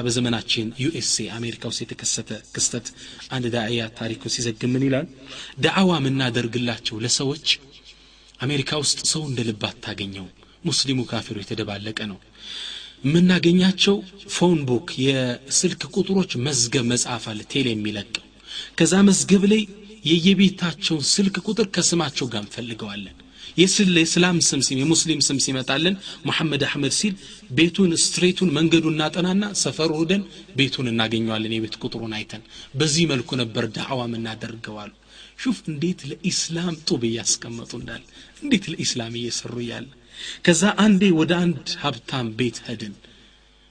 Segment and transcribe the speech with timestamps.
[0.00, 2.86] በዘመናችን USA አሜሪካ ውስጥ የተከሰተ ክስተት
[3.34, 5.06] አንድ ዳዕያ ታሪኩ ሲዘግብ ምን ይላል።
[5.60, 7.46] ዳዕዋ የምናደርግላቸው ለሰዎች
[8.40, 10.26] አሜሪካ ውስጥ ሰው እንደ ልብ አታገኘው
[10.64, 12.18] ሙስሊሙ ካፊሩ የተደባለቀ ነው።
[13.04, 13.96] የምናገኛቸው
[14.34, 18.24] phone book የስልክ ቁጥሮች መዝገብ መጽሐፍ አለ ቴሌ የሚለቀው
[18.78, 19.62] ከዛ መዝገብ ላይ
[20.04, 23.16] የየቤታቸውን ስልክ ቁጥር ከስማቸው ጋር እንፈልገዋለን
[23.58, 25.94] የእስላም ስም ሲም የሙስሊም ስም ሲመጣልን
[26.26, 27.14] ሙሐመድ አሕመድ ሲል
[27.52, 30.22] ቤቱን ስትሬቱን መንገዱን እናጠናና ሰፈሩ ሄደን
[30.58, 32.42] ቤቱን እናገኘዋለን የቤት ቁጥሩን አይተን።
[32.74, 34.92] በዚህ መልኩ ነበር ዳዕዋ ምናደርገዋሉ
[35.42, 38.02] ሹፍ እንዴት ለኢስላም ጡብ እያስቀመጡ እንዳለ
[38.42, 39.86] እንዴት ለኢስላም እየሰሩ እያለ።
[40.46, 42.94] ከዛ አንዴ ወደ አንድ ሀብታም ቤት ሄድን።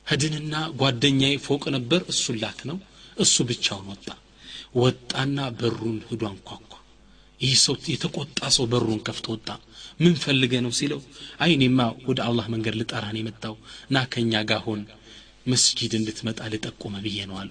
[0.07, 2.77] ሄድንና ጓደኛዬ ፎቅ ነበር እሱን ላክ ነው
[3.17, 4.07] እሱ ብቻውን ወጣ።
[4.79, 6.65] ወጣና በሩን ህዱ አንኳኳ።
[7.41, 9.49] ይህ ሰው የተቆጣ ሰው በሩን ከፍቶ ወጣ
[9.99, 11.01] ምን ፈልገ ነው ሲለው
[11.43, 11.53] አይ
[12.07, 13.55] ወደ አላህ መንገድ ልጠራን የመጣው
[13.91, 14.81] ና ከኛ ጋር ሆን
[15.51, 17.49] መስጂድ እንድትመጣ ልጠቁመ ብዬ ነው አሉ።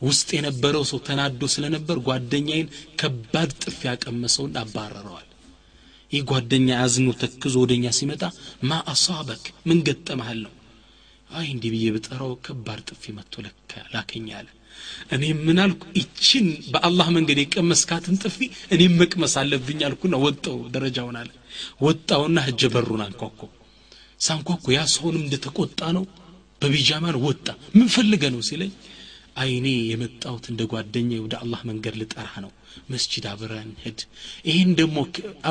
[0.00, 2.68] ውስጥ የነበረው ሰው ተናዶ ስለነበር ጓደኛዬን
[3.00, 5.24] ከባድ ጥፍ ያቀመሰውን አባረረዋል።
[6.12, 8.22] ይህ ጓደኛ አዝኖ ተክዞ ወደኛ ሲመጣ
[8.64, 10.52] ማ አሳበክ ምን ገጠመሃል ነው?
[11.30, 13.34] አይ እንዲህ ብዬ ብጠራው ከባድ ጥፊ መጥቶ
[13.94, 14.46] ላከኝ አለ።
[15.14, 15.82] እኔ ምን አልኩ?
[16.00, 18.38] ይችን በአላህ መንገድ የቀመስካትን ጥፊ
[18.74, 21.30] እኔም መቅመስ አለብኝ አልኩና ወጣው ደረጃውን አለ
[21.82, 23.40] ወጣውና ህጀ በሩን አንኳኮ
[24.20, 26.04] ሳንኳኮ ያ ሰውንም እንደተቆጣ ነው።
[26.62, 28.70] በቢጃማን ወጣ። ምን ፈልገ ነው ሲለኝ
[29.36, 32.50] አይኔ የመጣሁት እንደ ጓደኛ ወደ አላህ መንገድ ልጠራ ነው።
[32.90, 34.00] መስጂድ አብረን ሂድ።
[34.48, 34.96] ይህን ደግሞ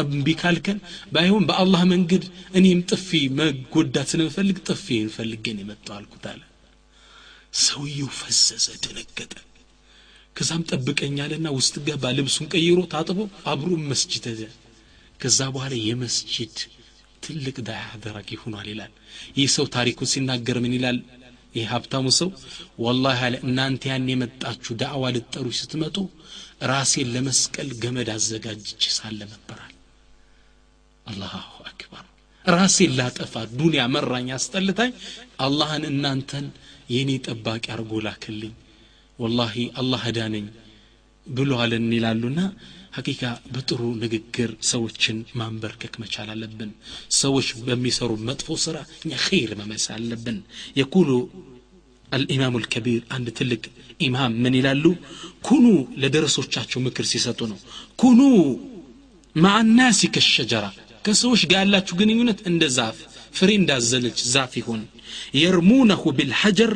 [0.02, 0.80] እምቢ ካልከን
[1.14, 2.24] ባይሆን በአላህ መንገድ
[2.58, 6.42] እኔም ጥፊ መጎዳት ስለምፈልግ ጥፊ እንፈልገን የመጣው አልኩት አለ።
[7.62, 9.34] ሰውየው ፈዘዘ ደነገጠ።
[10.36, 14.26] ከዛም ጠብቀኛልና ውስጥ ገባ። ልብሱን ቀይሮ ታጥቦ አብሮ መስጅድ
[15.20, 16.56] ከዛ በኋላ የመስጅድ
[17.24, 18.92] ትልቅ ዳያ አደራጊ ሆኗል ይላል።
[19.38, 20.98] ይህ ሰው ታሪኩን ሲናገር ምን ይላል?
[21.56, 22.30] ይህ ሀብታሙ ሰው
[22.84, 25.96] ወላሂ አለ እናንተ ያን የመጣችሁ ዳዕዋ ልጠሩ ስትመጡ
[26.72, 29.74] ራሴን ለመስቀል ገመድ አዘጋጅቼ ሳለ ነበራል
[31.06, 31.34] አላሁ
[31.70, 32.06] አክበር።
[32.46, 34.92] ራሴን ላጠፋ ዱንያ መራኝ አስጠልታኝ
[35.40, 36.46] አላህን እናንተን
[36.94, 38.54] የእኔ ጠባቂ አርጎ ላክልኝ።
[39.20, 40.46] ወላሂ አላህ ዳነኝ
[41.28, 42.40] ብሏልን ይላሉና
[42.94, 43.22] ሐቂቃ
[43.54, 46.72] በጥሩ ንግግር ሰዎችን ማንበርከክ መቻል አለብን።
[47.18, 50.38] ሰዎች በሚሰሩ መጥፎ ስራ እኛ ኸይር መመስ አለብን።
[50.80, 51.10] የኩሉ
[52.08, 53.64] አልኢማሙ ልከቢር አንድ ትልቅ
[54.02, 54.84] ኢማም ምን ይላሉ?
[55.48, 55.66] ኩኑ
[56.02, 57.60] ለደረሶቻቸው ምክር ሲሰጡ ነው።
[58.02, 58.20] ኩኑ
[59.36, 60.66] ማአናሲ ከሸጀራ
[61.06, 62.98] ከሰዎች ጋር ያላችሁ ግንኙነት እንደ ዛፍ
[63.34, 64.82] ፍሬ እንዳዘለች ዛፍ ይሁን።
[65.40, 66.72] يرمونه بالحجر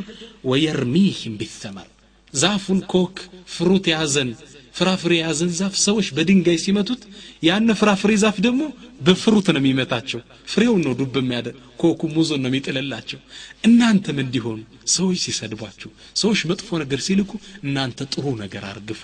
[0.51, 1.87] ويرميهم بالثمر
[2.33, 3.15] ዛፉን ኮክ
[3.53, 4.29] fruit የያዘን
[4.73, 7.01] ፍራፍሬ የያዘን ዛፍ ሰዎች በድንጋይ ሲመቱት
[7.43, 8.61] ያን ፍራፍሬ ዛፍ ደግሞ
[9.01, 10.19] በ fruit ነው የሚመታቸው።
[10.51, 11.47] ፍሬውን ነው ዱብ የሚያደ
[11.81, 13.19] ኮኩ ሙዞን ነው የሚጥልላቸው።
[13.67, 14.59] እናንተም እንዲሆኑ
[14.95, 15.89] ሰዎች ሲሰድቧችሁ
[16.21, 17.31] ሰዎች መጥፎ ነገር ሲልኩ
[17.63, 19.03] እናንተ ጥሩ ነገር አርግፉ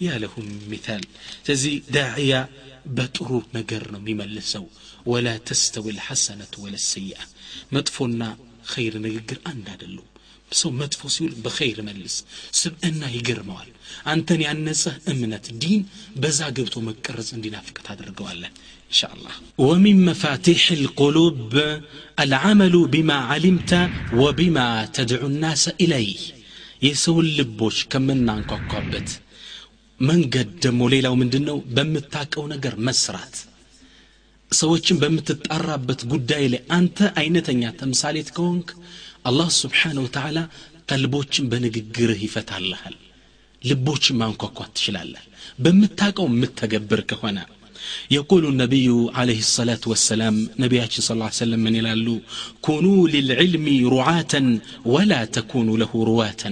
[0.00, 1.02] ያለሁም ሚታል
[1.38, 2.34] ስለዚህ ዳዕያ
[2.96, 4.64] በጥሩ ነገር ነው የሚመልሰው።
[5.06, 7.18] ወላ ተስተዊ ልሐሰነቱ ወለ ሰይአ።
[7.74, 8.22] መጥፎና
[8.72, 10.08] ኸይር ንግግር አንድ አይደሉም።
[10.52, 12.16] ሰው መጥፎ ሲውል በኸይር መልስ።
[12.58, 13.70] ስብዕና ይገርመዋል
[14.11, 15.81] አንተን ያነጸህ እምነት ዲን
[16.21, 18.53] በዛ ገብቶ መቀረጽ እንዲናፍቅ ታደርገዋለን
[18.91, 19.33] إن شاء الله
[19.67, 21.53] ومن مفاتيح القلوب
[22.25, 23.71] العمل بما علمت
[24.21, 26.21] وبما تدعو الناس إليه
[26.87, 29.09] يسوي اللبوش كمنا انكوكوبت
[29.99, 33.35] መንገድ ደግሞ ሌላው ምንድን ነው በምታቀው ነገር መስራት
[34.51, 38.69] ሰዎችን በምትጣራበት ጉዳይ ላይ አንተ አይነተኛ ተምሳሌት ከሆንክ
[39.29, 40.37] አላህ ስብሓን ወተዓላ
[40.91, 42.95] ቀልቦችን በንግግርህ ይፈታልሃል
[43.63, 45.23] ልቦችን ማንኳኳት ትችላለህ
[45.63, 47.39] በምታቀው የምተገብር ከሆነ
[48.17, 48.87] يقول النبي
[49.19, 52.15] عليه الصلاة والسلام نبياتي صلى الله عليه وسلم من يلالو
[52.67, 53.65] كونوا للعلم
[53.97, 54.33] رعاة
[54.93, 56.43] ولا تكونوا له رواة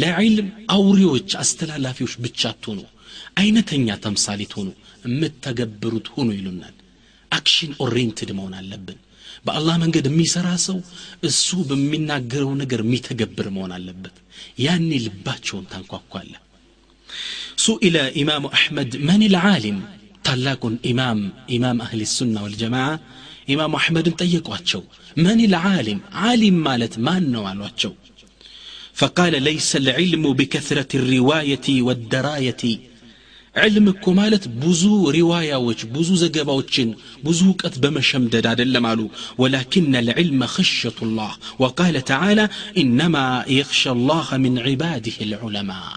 [0.00, 2.80] ለዕልም አውሬዎች አስተላላፊዎች ብቻ አትሆኑ
[3.40, 4.68] አይነተኛ ተምሳሌት ሆኑ
[5.06, 6.74] የምተገብሩት ሆኑ ይሉናል
[7.30, 8.98] አክሽን ኦሪየንትድ መሆን አለብን
[9.46, 10.78] በአላህ መንገድ የሚሰራ ሰው
[11.28, 14.16] እሱ በሚናገረው ነገር የሚተገብር መሆን አለበት
[14.64, 16.32] ያኔ ልባቸውን ታንኳኳለ
[17.64, 19.78] ሱኢለ ኢማሙ አሕመድ መን ልዓሊም
[20.28, 21.20] ታላቁን ኢማም
[21.56, 22.88] ኢማም አህል ሱና ወልጀማዓ
[23.54, 24.82] ኢማሙ አሕመድን ጠየቋቸው
[25.24, 27.94] መን ልዓሊም ዓሊም ማለት ማን ነው አሏቸው
[28.96, 32.62] فقال ليس العلم بكثرة الرواية والدراية
[33.54, 34.82] علم እኮ ማለት ብዙ
[35.16, 36.88] ሪዋያዎች ብዙ ዘገባዎችን
[37.26, 39.00] ብዙ እውቀት በመሸምደድ አይደለም አሉ
[39.42, 41.32] ወላኪን العلم خشية الله
[41.62, 42.44] وقال تعالى
[42.82, 43.24] إنما
[43.58, 45.94] يخشى الله من عباده العلماء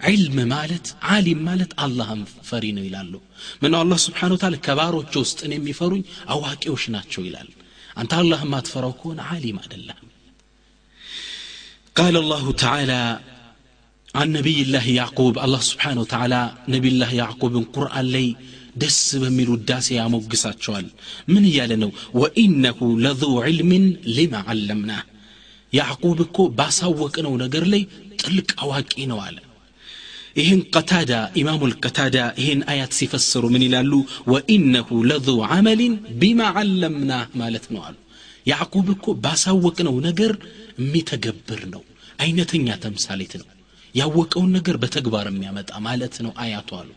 [0.00, 3.14] علم ማለት ዓሊም ማለት አላህን ፈሪ ነው ይላሉ
[3.62, 6.02] ምን አላህ ስብሓን ታላ ከባሮች ውስጥ እኔ የሚፈሩኝ
[6.34, 7.48] አዋቂዎች ናቸው ይላል
[8.00, 9.98] አንተ አላህ ማትፈራው ከሆነ ዓሊም አይደለም
[11.96, 13.02] قال الله تعالى
[14.13, 16.35] አን ነቢይላህ ያዕቁብ አላህ ስብሓን ወተዓላ
[16.73, 18.25] ነቢይላህ ያዕቁብን ቁርአን ላይ
[18.81, 20.85] ደስ በሚል ውዳሴ ያሞግሳቸዋል።
[21.31, 21.89] ምን እያለ ነው?
[22.21, 23.85] ወኢነሁ ለዙ ዕልምን
[24.17, 24.91] ሊማ አለምና
[25.73, 27.83] ያዕቁብ እኮ ባሳወቅነው ነገር ላይ
[28.21, 29.37] ጥልቅ አዋቂ ነው አለ።
[30.39, 33.91] ይህን ቀታዳ ኢማሙ ልቀታዳ ይህን አያት ሲፈስሩ ምን ይላሉ?
[34.31, 37.11] ወኢነሁ ለዙ ዓመሊን ቢማ አለምና
[37.41, 37.97] ማለት ነው አሉ።
[38.45, 40.31] ያዕቁብ እኮ ባሳወቅነው ነገር
[40.79, 41.83] የሚተገብር ነው።
[42.19, 43.47] አይነተኛ ተምሳሌት ነው።
[43.95, 46.89] ያወቀውን ነገር በተግባር የሚያመጣ ማለት ነው አያቱ አሉ።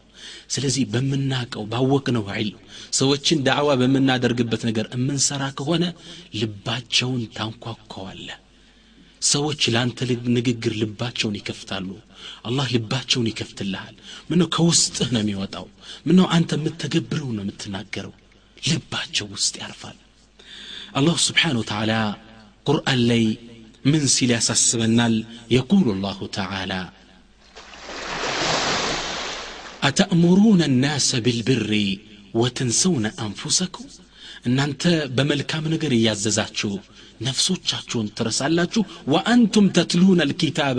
[0.53, 2.61] ስለዚህ በምናቀው ባወቅነው ዒልም
[2.99, 5.85] ሰዎችን ዳዕዋ በምናደርግበት ነገር የምንሰራ ከሆነ
[6.41, 8.29] ልባቸውን ታንኳኳዋለ።
[9.27, 9.99] ሰዎች ለአንተ
[10.37, 11.89] ንግግር ልባቸውን ይከፍታሉ።
[12.45, 13.95] አላህ ልባቸውን ይከፍትልሃል።
[14.31, 15.67] ምነው ከውስጥህ ነው የሚወጣው?
[16.07, 18.15] ምነው አንተ የምትተገብረው ነው የምትናገረው?
[18.63, 19.97] ልባቸው ውስጥ ያርፋል።
[20.95, 21.93] አላሁ ስብሓን ወተዓላ
[22.67, 23.25] ቁርአን ላይ
[23.93, 25.15] من سلاس السمنال
[25.59, 26.83] يقول الله تعالى
[29.88, 31.73] أتأمرون الناس بالبر
[32.41, 33.85] وتنسون أنفسكم؟
[34.47, 34.85] أنت
[35.17, 36.73] بملكام نقر يززاتشو
[37.27, 40.79] نفسو تشاتشون ترسالاتشو وأنتم تتلون الكتاب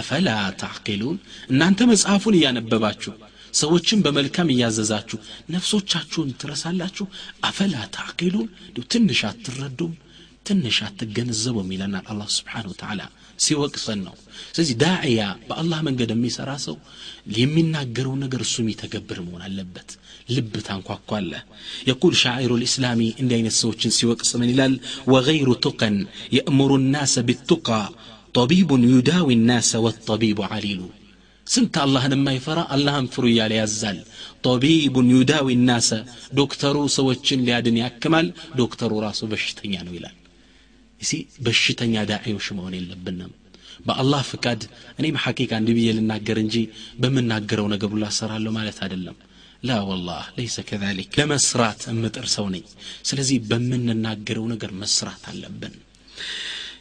[0.00, 1.16] أفلا تعقلون
[1.50, 3.12] أنت مسعفون يانبباتشو
[3.60, 5.18] ሰዎችን በመልካም እያዘዛችሁ
[5.54, 6.28] ነፍሶቻችሁን
[7.48, 9.92] أفلا تعقلون ታቂሉን تنشات አትረዱም?
[10.48, 13.00] ትንሽ አትገነዘቡም ይለናል አላህ ስብሓን ወተዓላ
[13.38, 14.14] ሲወቅሰን ነው።
[14.48, 16.76] ስለዚህ ዳዕያ በአላህ መንገድ የሚሰራ ሰው
[17.38, 19.90] የሚናገረው ነገር እሱ የሚተገብር መሆን አለበት።
[20.28, 21.32] ልብ ታንኳኳለ።
[21.88, 24.74] የቁል ሻዒሩ ልእስላሚ እንዲህ አይነት ሰዎችን ሲወቅስ ምን ይላል?
[25.14, 25.96] ወገይሩ ቱቀን
[26.36, 27.68] የእምሩ ናሰ ቢቱቃ
[28.34, 30.80] ጠቢቡን ዩዳዊ ናሰ ወጠቢቡ ዓሊሉ።
[31.46, 33.98] ስንት አላህን የማይፈራ አላህን ፍሩ እያለ ያዛል።
[34.46, 35.90] ጠቢቡን ዩዳዊ ናሰ
[36.38, 38.26] ዶክተሩ ሰዎችን ሊያድን ያክማል።
[38.60, 40.17] ዶክተሩ ራሱ በሽተኛ ነው ይላል
[41.44, 43.32] በሽተኛ ዳዒዎች መሆን የለብንም።
[43.86, 44.62] በአላህ ፍቃድ
[44.98, 46.56] እኔም ሐቂቃ እንዲህ ብዬ ልናገር እንጂ
[47.02, 49.16] በምናገረው ነገር ሁላ እሰራለሁ ማለት አይደለም።
[49.64, 52.64] ላ ወላህ ለይሰ ከዛሊክ ለመስራት እምጥር ሰው ነኝ።
[53.04, 55.74] ስለዚህ በምንናገረው ነገር መስራት አለብን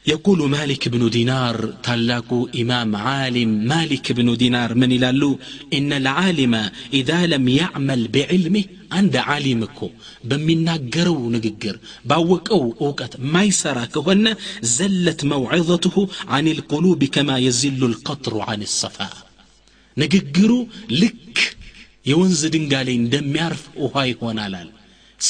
[0.07, 1.57] يقول مالك بن دينار
[1.87, 5.39] تلاكو إمام عالم مالك بن دينار من يلالو
[5.77, 6.55] إن العالم
[6.93, 9.89] إذا لم يعمل بعلمه عند عالمكو
[10.29, 14.27] بمناقرو نققر باوكو أوقات ما يسرى كهن
[14.79, 15.97] زلت موعظته
[16.33, 19.17] عن القلوب كما يزل القطر عن الصفاء
[19.97, 20.61] نققرو
[21.03, 21.39] لك
[22.11, 24.69] የወንዝ ድንጋይ ላይ እንደሚያርፍ ውሃ ይሆናላል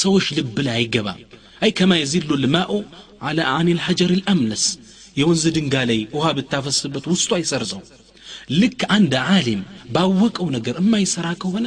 [0.01, 1.19] ሰዎች ልብ ላይ አይገባም
[1.65, 2.71] አይ ከማ የዚሉ ልማኡ
[3.20, 4.64] አለ አን ልሐጀር ልአምነስ
[5.16, 7.80] የወንዝ ድንጋይ ላይ ውሃ ብታፈስበት ውስጡ አይሰርጸው
[8.58, 9.62] ልክ አንድ ዓሊም
[9.94, 11.66] ባወቀው ነገር የማይሰራ ከሆነ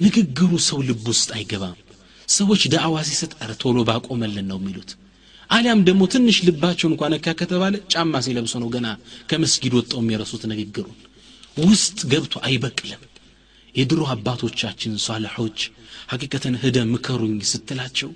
[0.00, 1.76] ንግግሩ ሰው ልብ ውስጥ አይገባም።
[2.28, 4.90] ሰዎች ዳዕዋ ሲሰጥ ኧረ ቶሎ ባቆመልን ነው የሚሉት።
[5.50, 8.86] አሊያም ደግሞ ትንሽ ልባቸው እንኳ ነካ ከተባለ ጫማ ሲለብሱ ነው ገና
[9.30, 10.98] ከመስጊድ ወጣው የሚረሱት ንግግሩን።
[11.62, 13.02] ውስጥ ገብቶ አይበቅልም።
[13.74, 15.58] የድሮ አባቶቻችን ሷልሖች
[16.12, 18.10] ሐቂቀትን ህደ ምከሩኝ ስትላቸው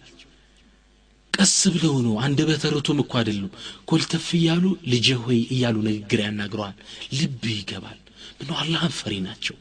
[1.42, 3.52] ቀስ ብለው ነው አንደበተ ርቱም እኮ አይደሉም።
[3.90, 6.74] ኮልተፍ እያሉ ልጄ ሆይ እያሉ ንግግር ያናግረዋል።
[7.18, 7.98] ልብ ይገባል።
[8.38, 8.56] ምነው?
[8.62, 9.56] አላህን ፈሪ ናቸው።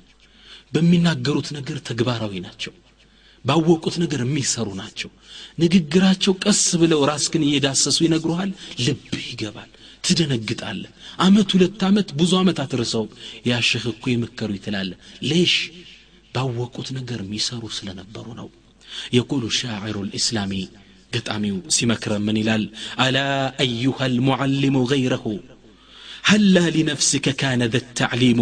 [0.73, 2.73] በሚናገሩት ነገር ተግባራዊ ናቸው።
[3.45, 5.09] ባወቁት ነገር የሚሰሩ ናቸው።
[5.59, 8.51] ንግግራቸው ቀስ ብለው ራስክን እየዳሰሱ ይነግሩሃል።
[8.85, 9.71] ልብ ይገባል።
[10.05, 10.83] ትደነግጣለ
[11.19, 13.11] አመት ሁለት ዓመት ብዙ ዓመት አትርሰውም።
[13.47, 14.91] ያ ሸህ እኮ የመከሩ ትላለ
[15.31, 15.55] ሌሽ
[16.35, 18.49] ባወቁት ነገር የሚሰሩ ስለነበሩ ነው።
[19.15, 20.53] የቁሉ ሻዕሩ ልእስላሚ
[21.16, 22.64] ገጣሚው ሲመክረ ምን ይላል
[23.04, 23.18] አላ
[23.66, 25.26] አዩሃ ልሙዓልሙ ገይረሁ
[26.30, 28.40] هلا لنفسك كان ذا التعليم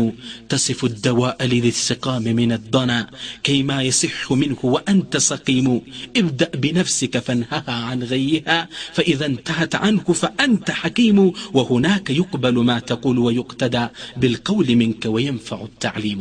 [0.49, 3.11] تصف الدواء لذي السقام من الضنا
[3.43, 5.81] كيما يصح منه وأنت سقيم
[6.17, 11.19] ابدأ بنفسك فانهها عن غيها فإذا انتهت عنه فأنت حكيم
[11.53, 13.87] وهناك يقبل ما تقول ويقتدى
[14.17, 16.21] بالقول منك وينفع التعليم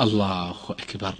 [0.00, 1.14] الله أكبر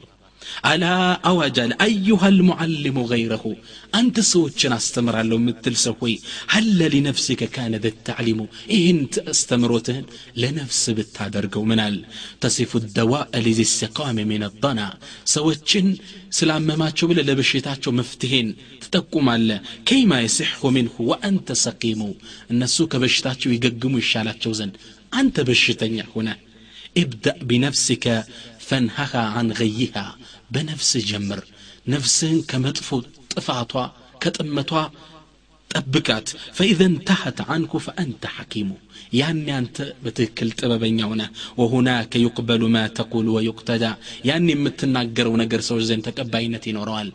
[0.66, 3.56] ألا أوجل أيها المعلم غيره
[3.94, 10.04] أنت سوتشن أستمر لو مثل سوي هل لنفسك كان ذا التعليم إنت أستمرتهن
[10.36, 12.04] لنفس بالتادرقو منال
[12.40, 14.88] تصف الدواء لذي السقام من الضنا
[15.34, 15.88] سوتشن
[16.38, 18.48] ስላመማቸው ብለ ለበሽታቸው መፍትሄን
[18.82, 19.50] ትጠቁማለ
[19.88, 22.02] ከይማ የስሑ ምንሁ ወአንተ ሰቂሙ
[22.54, 24.74] እነሱ ከበሽታቸው ይገግሙ ይሻላቸው ዘንድ
[25.20, 26.28] አንተ በሽተኛ ሆነ
[27.02, 28.04] ابدأ بنفسك
[28.68, 30.06] فانهها عن غيها
[30.51, 31.43] بنفس جمر
[31.87, 33.01] نفس كمطفو
[33.35, 33.87] طفاتوا
[34.21, 34.85] كتمتوا
[35.75, 38.69] طبقات فاذا انتهت عنك فانت حكيم
[39.13, 40.51] يعني انت بتكل
[41.03, 43.93] هنا وهناك يقبل ما تقول ويقتدى
[44.25, 47.11] يعني متناغرو نغر سوج زين تقباينت ينوروال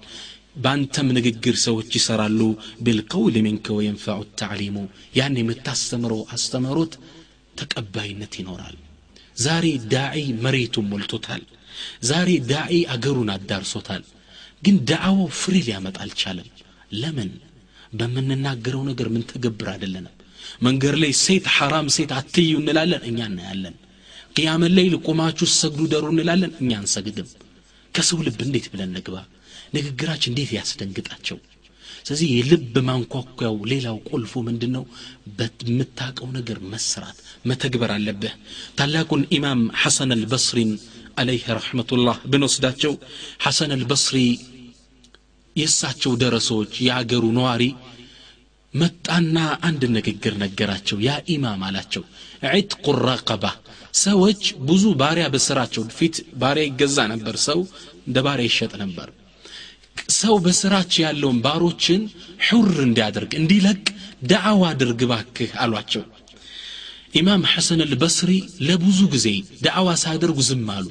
[0.65, 6.99] بانتم نغغر سوج يسرالو بالقول منك وينفع التعليم يعني متستمروا استمروت
[7.57, 8.77] تقباينت ينوروال
[9.37, 11.43] زاري داعي مريت ملتوتال
[12.03, 14.03] ዛሬ ዳዒ አገሩን አዳርሶታል።
[14.63, 16.49] ግን ዳዕዋው ፍሬ ሊያመጣ አልቻለም።
[16.95, 17.31] ለምን?
[17.93, 20.15] በምንናገረው ነገር ምን ተገብር አይደለንም?
[20.63, 23.75] መንገድ ላይ ሴት ሐራም ሴት አትዩ እንላለን እኛ እናያለን።
[24.37, 27.29] ቅያመን ላይ ልቆማችሁ ሰግዱ ደሩ እንላለን እኛ አንሰግድም።
[27.95, 29.17] ከሰው ልብ እንዴት ብለን ንግባ?
[29.77, 31.39] ንግግራችን እንዴት ያስደንግጣቸው?
[32.01, 34.85] ስለዚህ የልብ ማንኳኳው ሌላው ቁልፉ ምንድን ነው
[35.39, 38.35] በምታቀው ነገር መስራት መተግበር አለብህ።
[38.79, 40.71] ታላቁን ኢማም ሐሰን አልበስሪን
[41.17, 42.93] አለይህ ረሕመቱላህ ብንወስዳቸው
[43.45, 44.17] ሐሰን አልበስሪ
[45.57, 47.63] የእሳቸው ደረሶች የአገሩ ነዋሪ
[48.75, 49.37] መጣና
[49.69, 52.03] አንድ ንግግር ነገራቸው። ያ ኢማም አላቸው
[52.51, 53.45] ዒትቁ ረቀባ
[54.01, 57.61] ሰዎች ብዙ ባሪያ በስራቸው ፊት ባሪያ ይገዛ ነበር ሰው
[58.09, 59.09] እንደ ባሪያ ይሸጥ ነበር።
[60.17, 62.03] ሰው በስራቸው ያለውን ባሮችን
[62.49, 63.81] ሑር እንዲያደርግ እንዲለቅ
[64.31, 66.05] ዳዕዋ አድርግ ባክህ አሏቸው።
[67.19, 68.31] ኢማም ሐሰን አልበስሪ
[68.69, 69.29] ለብዙ ጊዜ
[69.67, 70.87] ዳዕዋ ሳያደርጉ ዝም አሉ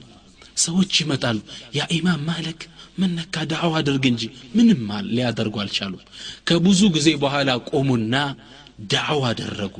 [0.58, 1.38] ሰዎች ይመጣሉ።
[1.78, 2.62] ያ ኢማም ማለክ
[3.00, 4.24] ምነካ ዳዕዋ አድርግ እንጂ
[4.56, 6.04] ምንም ሊያደርጉ አልቻሉም።
[6.48, 8.16] ከብዙ ጊዜ በኋላ ቆሙና
[8.94, 9.76] ዳዕዋ አደረጉ።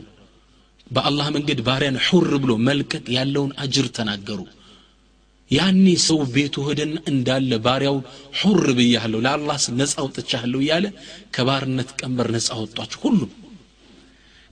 [0.92, 4.42] በአላህ መንገድ ባሪያን ሑር ብሎ መልቀቅ ያለውን አጅር ተናገሩ።
[5.52, 7.98] ያኔ ሰው ቤቱ ሄደን እንዳለ ባሪያው
[8.40, 10.86] ሑር ብያለሁ ለአላህ ነፃ አውጥቻለሁ እያለ
[11.36, 13.32] ከባርነት ቀንበር ነፃ አወጧቸው ሁሉም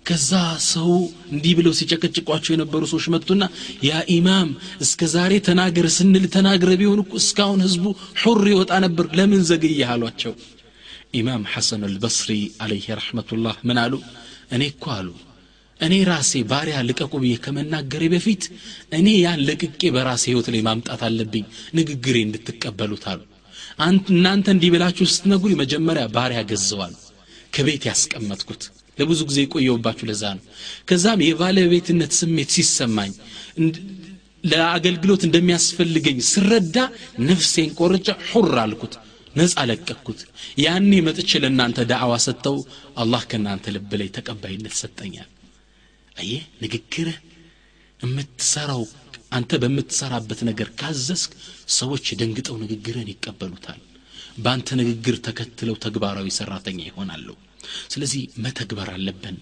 [0.06, 0.32] ከዛ
[0.68, 0.90] ሰው
[1.34, 3.44] እንዲህ ብለው ሲጨቀጭቋቸው የነበሩ ሰዎች መጡና
[3.88, 4.50] ያ ኢማም
[4.86, 7.86] እስከ ዛሬ ተናገር ስንል ተናግረ ቢሆን እኮ እስካሁን ህዝቡ
[8.22, 10.34] ሑር ይወጣ ነበር። ለምን ዘግየህ አሏቸው።
[11.16, 12.32] ኢማም ሐሰን አልበስሪ
[12.64, 13.94] አለይህ ረሕመቱላህ ምን አሉ?
[14.52, 15.08] እኔ እኮ አሉ
[15.80, 18.44] እኔ ራሴ ባሪያ ልቀቁ ብዬ ከመናገሬ በፊት
[18.98, 21.46] እኔ ያን ለቅቄ በራሴ ህይወት ላይ ማምጣት አለብኝ
[21.78, 23.22] ንግግሬ እንድትቀበሉት አሉ።
[24.12, 26.94] እናንተ እንዲህ ብላችሁ ስትነግሩ መጀመሪያ ባሪያ ገዘዋል
[27.54, 28.64] ከቤት ያስቀመጥኩት
[28.98, 30.44] ለብዙ ጊዜ የቆየውባችሁ ለዛ ነው።
[30.90, 33.12] ከዛም የባለቤትነት ስሜት ሲሰማኝ
[34.44, 36.78] ለአገልግሎት እንደሚያስፈልገኝ ስረዳ
[37.28, 38.96] ነፍሴን ቆርጫ ሑር አልኩት
[39.36, 40.20] ነፃ ለቀቅኩት።
[40.64, 42.58] ያኔ መጥቼ ለእናንተ ዳዕዋ ሰጥተው
[43.02, 45.30] አላህ ከእናንተ ልብ ላይ ተቀባይነት ሰጠኛል።
[46.16, 46.34] አየ
[46.64, 47.18] ንግግርህ
[48.00, 48.84] የምትሰራው
[49.32, 51.32] አንተ በምትሰራበት ነገር ካዘዝክ
[51.78, 53.80] ሰዎች ደንግጠው ንግግርን ይቀበሉታል።
[54.38, 57.28] በአንተ ንግግር ተከትለው ተግባራዊ ሰራተኛ ይሆናሉ
[57.94, 59.38] ስለዚህ መተግበር አለብን።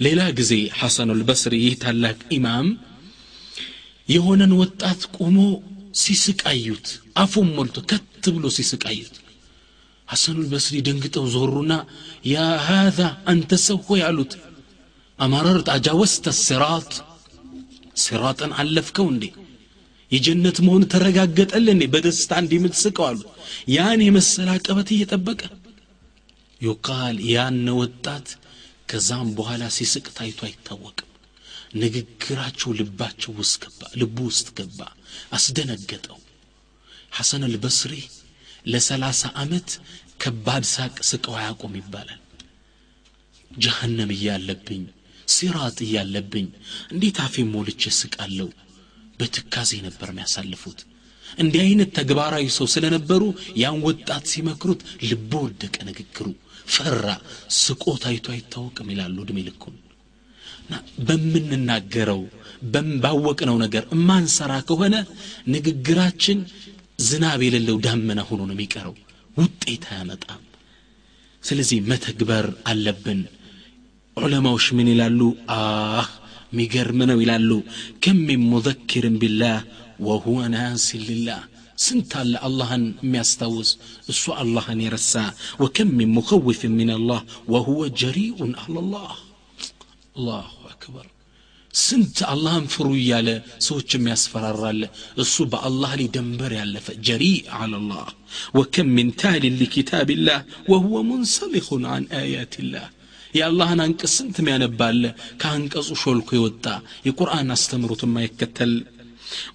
[0.00, 2.68] ሌላ ጊዜ ሐሰኑ ልበስሪ ይህ ታላቅ ኢማም
[4.08, 5.36] የሆነን ወጣት ቆሞ
[5.94, 9.14] ሲስቃዩት አፉም ሞልቶ ከት ብሎ ሲስቃዩት
[10.08, 11.72] ሐሰኑ ልበስሪ ደንግጠው ዞሩና
[12.26, 14.32] ያ ሃذا አንተ ሰው ሆይ አሉት።
[15.18, 16.90] አመረርት አጃወስተ ሲራጥ
[17.96, 19.24] ሲራጥን አለፍከው እንዴ?
[20.10, 21.84] የጀነት መሆን ተረጋገጠል እንዴ?
[21.92, 23.28] በደስታ እንዲምትስቀው አሉት።
[23.68, 25.40] ያን የመሰለ አቀበት እየጠበቀ
[26.64, 28.28] ዩቃል ያን ወጣት
[28.90, 31.10] ከዛም በኋላ ሲስቅ ታይቶ አይታወቅም።
[31.74, 34.80] ንግግራቸው ልባቸው ውስጥ ገባ ልቡ ውስጥ ገባ
[35.36, 36.18] አስደነገጠው።
[37.16, 37.94] ሐሰን አልበስሪ
[38.66, 39.70] ለሰላሳ ዓመት
[40.22, 42.20] ከባድ ሳቅ ስቀው አያቆም ይባላል።
[43.50, 44.82] ጀሃነም እያለብኝ
[45.28, 46.46] ሲራጥ እያለብኝ
[46.92, 48.48] እንዴት አፌ ሞልቼ ስቃለሁ
[49.18, 50.78] በትካዜ ነበር የሚያሳልፉት።
[51.38, 53.22] እንዲህ አይነት ተግባራዊ ሰው ስለነበሩ
[53.62, 56.26] ያን ወጣት ሲመክሩት ልቦ ወደቀ ንግግሩ
[56.66, 57.04] ፈራ።
[57.58, 59.76] ስቆ ታይቶ አይታወቅም ይላሉ እድሜ ልኩን።
[61.08, 62.20] በምንናገረው
[63.02, 64.94] ባወቅነው ነገር እማንሰራ ከሆነ
[65.54, 66.38] ንግግራችን
[67.06, 68.94] ዝናብ የሌለው ዳመና ሆኖ ነው የሚቀረው።
[69.36, 70.42] ውጤት አያመጣም።
[71.42, 73.20] ስለዚህ መተግበር አለብን።
[74.16, 75.20] ዑለማዎች ምን ይላሉ?
[75.56, 76.08] አህ
[76.52, 77.50] ሚገርም ነው ይላሉ።
[78.04, 79.56] ከም ሙዘኪርን ቢላህ
[80.00, 81.40] ወሁወ ናሲን ሊላህ
[81.78, 83.70] ስንት አለ አላህን የሚያስታውስ
[84.12, 85.14] እሱ አላህን የረሳ
[85.62, 87.20] ወከም ሚን ሙኸውፍ ምን አላህ
[87.54, 89.10] ወሁወ ጀሪኡን አላላህ
[90.16, 91.06] አላሁ አክበር
[91.74, 93.28] ስንት አላህን ፍሩ እያለ
[93.66, 94.82] ሰዎች የሚያስፈራራለ
[95.22, 97.24] እሱ በአላህ ላይ ደንበር ያለፈ ጀሪ
[97.58, 98.04] አላላህ
[98.58, 100.38] ወከም ምን ታሊን ሊኪታብላህ
[100.72, 102.86] ወሁወ ሙንሰሊኹን አን አያትላህ
[103.34, 105.02] የአላህን አንቀጽ ስንት ሚያነባለ
[105.40, 106.66] ከአንቀጹ ሾልኮ የወጣ
[107.06, 108.72] የቁርአን አስተምሮት የማይከተል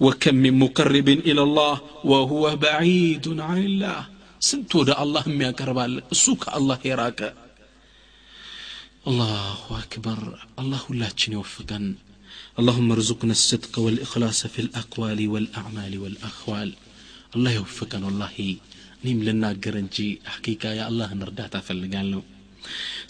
[0.07, 1.77] ወከም ሚን ሙቀርብን ኢላላህ
[2.11, 4.01] ወሁወ በዒዱን አንላህ
[4.49, 7.21] ስንት ወደ አላህ የሚያቀርባለ እሱ ከአላህ የራቀ
[9.07, 10.21] الله أكبر
[10.59, 11.79] الله لا يوفقا
[12.61, 16.71] اللهم ارزقنا الصدق والإخلاص في الأقوال والأعمال والأخوال
[17.35, 18.37] الله يوفقنا والله
[19.03, 19.97] እኔም ልናገር እንጂ
[20.33, 22.21] ሐቂቃ የአላህን እርዳታ እፈልጋለሁ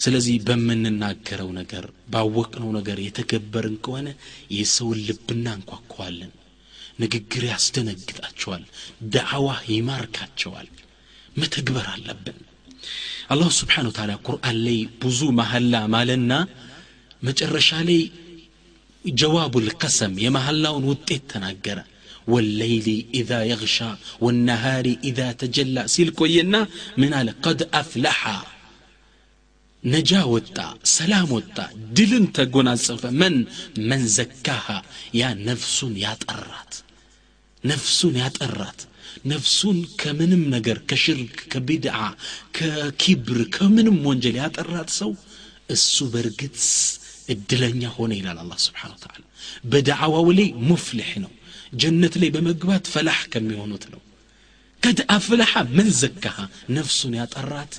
[0.03, 4.07] ስለዚህ በምንናገረው ነገር ባወቅነው ነገር የተገበርን ከሆነ
[4.57, 6.31] የሰውን ልብ እናንኳኳዋለን
[7.00, 8.62] ንግግር ያስደነግጣቸዋል
[9.14, 10.68] ዳዕዋ ይማርካቸዋል
[11.36, 12.38] መተግበር አለብን።
[13.32, 16.32] አላሁ ስብሓን ወተላ ቁርአን ላይ ብዙ መሐላ ማለና
[17.22, 18.00] መጨረሻ ላይ
[19.04, 21.78] ጀዋቡ ልቀሰም የመሐላውን ውጤት ተናገረ።
[22.26, 22.88] ወለይሊ
[23.18, 23.76] ኢዛ የግሻ
[24.24, 26.54] ወነሃሪ ኢዛ ተጀላ ሲል ቆየና
[27.00, 27.28] ምን አለ?
[27.44, 28.22] ቀድ አፍለሐ
[29.82, 30.56] ነጃ ወጣ
[30.94, 31.56] ሰላም ወጣ
[31.96, 33.36] ድልን ተጎናጸፈ። መን?
[33.88, 34.66] መን ዘካሃ
[35.20, 36.72] ያ ነፍሱን ያጠራት
[37.64, 38.80] ነፍሱን ያጠራት
[39.26, 41.96] ነፍሱን ከምንም ነገር ከሽርክ ከቢድዓ
[42.56, 45.10] ከኪብር ከምንም ወንጀል ያጠራት ሰው
[45.70, 46.58] እሱ በእርግጥ
[47.28, 49.22] እድለኛ ሆነ ይላል አላህ ስብሓን ተዓላ
[49.72, 51.32] በደዓዋው ላይ ሙፍልሕ ነው።
[51.80, 54.00] ጀነት ላይ በመግባት ፈላሕ ከሚሆኑት ነው።
[54.82, 56.36] ቀድ አፍለሐ ምን ዘካሃ?
[56.76, 57.72] ነፍሱን ያጠራት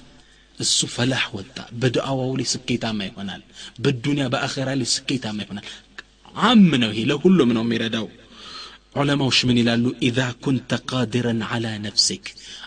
[0.58, 3.42] እሱ ፈላሕ ወጣ። በድዓዋው ላይ ስኬታማ ይሆናል።
[3.84, 5.68] በዱንያ በአኼራ ላይ ስኬታማ ይሆናል።
[6.44, 8.06] አም ነው ይሄ። ለሁሉም ነው የሚረዳው
[8.96, 9.84] ዑለማዎች ምን ይላሉ?
[10.08, 12.26] إذا كنت قادرا على نفسك።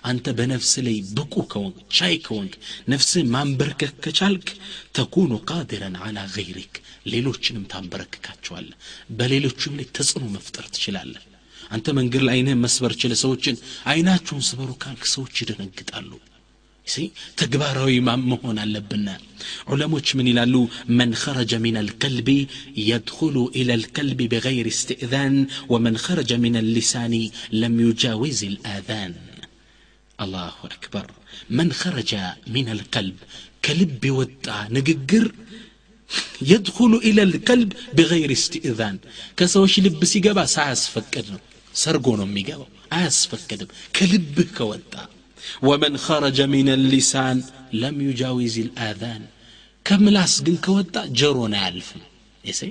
[0.08, 2.54] አንተ በነፍስ ላይ ብቁ ከሆንክ ቻይ ከሆንክ
[2.92, 4.46] ነፍስህ ማንበርከክ ከቻልክ
[4.96, 6.74] تكون قادرا على غيرك።
[7.12, 8.68] ሌሎችንም ታንበረክካቸዋለ
[9.18, 11.24] በሌሎችም ላይ ተጽዕኖ መፍጠር ትችላለህ።
[11.70, 16.10] አንተ መንገድ ላይ አይንህን መስበር ችለ ሰዎችን አይናችሁን ስበሩ ካልክ ሰዎች ይደነግጣሉ
[17.40, 17.92] ተግባራዊ
[18.24, 19.04] መሆን አለብን።
[19.68, 20.54] ዑለሞች ምን ይላሉ?
[20.98, 22.28] من خرج من القلب
[22.88, 25.36] يدخل إلى القلب بغير استئذان
[25.72, 27.14] ومن خرج من لسان
[27.60, 29.14] لم يجاوز الآذان
[30.18, 31.08] الله أكبر።
[31.56, 32.12] من خرج
[32.54, 33.18] من القلب
[33.64, 35.26] ከልብ የወጣ ንግግር
[36.48, 38.96] يدخل إلى القلب بغير استئذان።
[39.38, 41.42] ከሰዎች ልብ ሲገባ ሳያስፈቅድ ነው።
[41.74, 44.92] ሰርጎ ነው የሚገባው። አያስፈቅድም። ከልብህ ከወጣ
[45.62, 47.38] ومن خرج من لسان
[47.80, 49.22] لم يجاوز الآذان።
[49.86, 52.02] ከምላስ ግን ከወጣ ጀሮን አያልፍም።
[52.54, 52.62] ሴ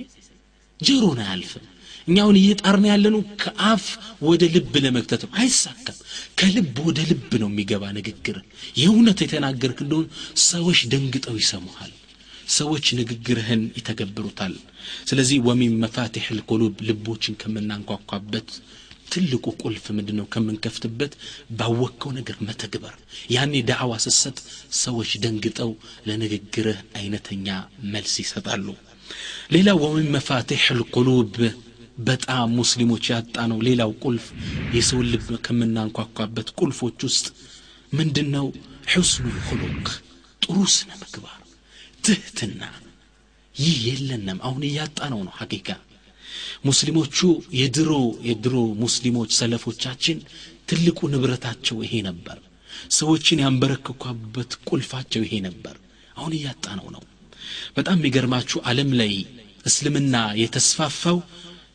[0.80, 1.64] ጀሮን አያልፍም።
[2.08, 3.84] እኛውን እየጣርን ያለኑ ከአፍ
[4.22, 5.98] ወደ ልብ ለመክተት ነው። አይሳካም።
[6.38, 8.36] ከልብ ወደ ልብ ነው የሚገባ ንግግር።
[8.76, 10.06] የእውነት የተናገርክ እንደሆን
[10.46, 11.92] ሰዎች ደንግጠው ይሰሙሃል።
[12.50, 14.54] ሰዎች ንግግርህን ይተገብሩታል።
[15.08, 18.48] ስለዚህ ومن مفاتيح القلوب ልቦችን ከምናንኳኳበት
[19.14, 21.12] ትልቁ ቁልፍ ምንድን ነው ከምንከፍትበት
[21.58, 22.94] ባወቅከው ነገር መተግበር።
[23.34, 24.38] ያኔ ዳዕዋ ስሰጥ
[24.80, 25.70] ሰዎች ደንግጠው
[26.08, 27.48] ለንግግርህ አይነተኛ
[27.92, 28.66] መልስ ይሰጣሉ።
[29.54, 31.34] ሌላው ወሚን መፋቲሕ ልቁሉብ
[32.06, 34.24] በጣም ሙስሊሞች ያጣ ነው ሌላው ቁልፍ
[34.76, 37.26] የሰውን ልብ ከምናንኳኳበት ቁልፎች ውስጥ
[37.92, 38.46] ምንድን ነው
[38.92, 39.86] ሕስኑ ልኩሉቅ
[40.42, 41.38] ጥሩ ስነ ምግባር
[42.04, 42.62] ትህትና።
[43.54, 45.68] ይህ የለንም። አሁን እያጣ ነው ነው ሐቂቃ
[46.64, 47.18] ሙስሊሞቹ
[47.58, 47.92] የድሮ
[48.28, 50.18] የድሮ ሙስሊሞች ሰለፎቻችን
[50.68, 52.38] ትልቁ ንብረታቸው ይሄ ነበር።
[52.92, 55.76] ሰዎችን ያንበረክኳበት ቁልፋቸው ይሄ ነበር።
[56.16, 57.02] አሁን እያጣ ነው። ነው
[57.76, 59.12] በጣም የሚገርማችሁ ዓለም ላይ
[59.66, 61.18] እስልምና የተስፋፋው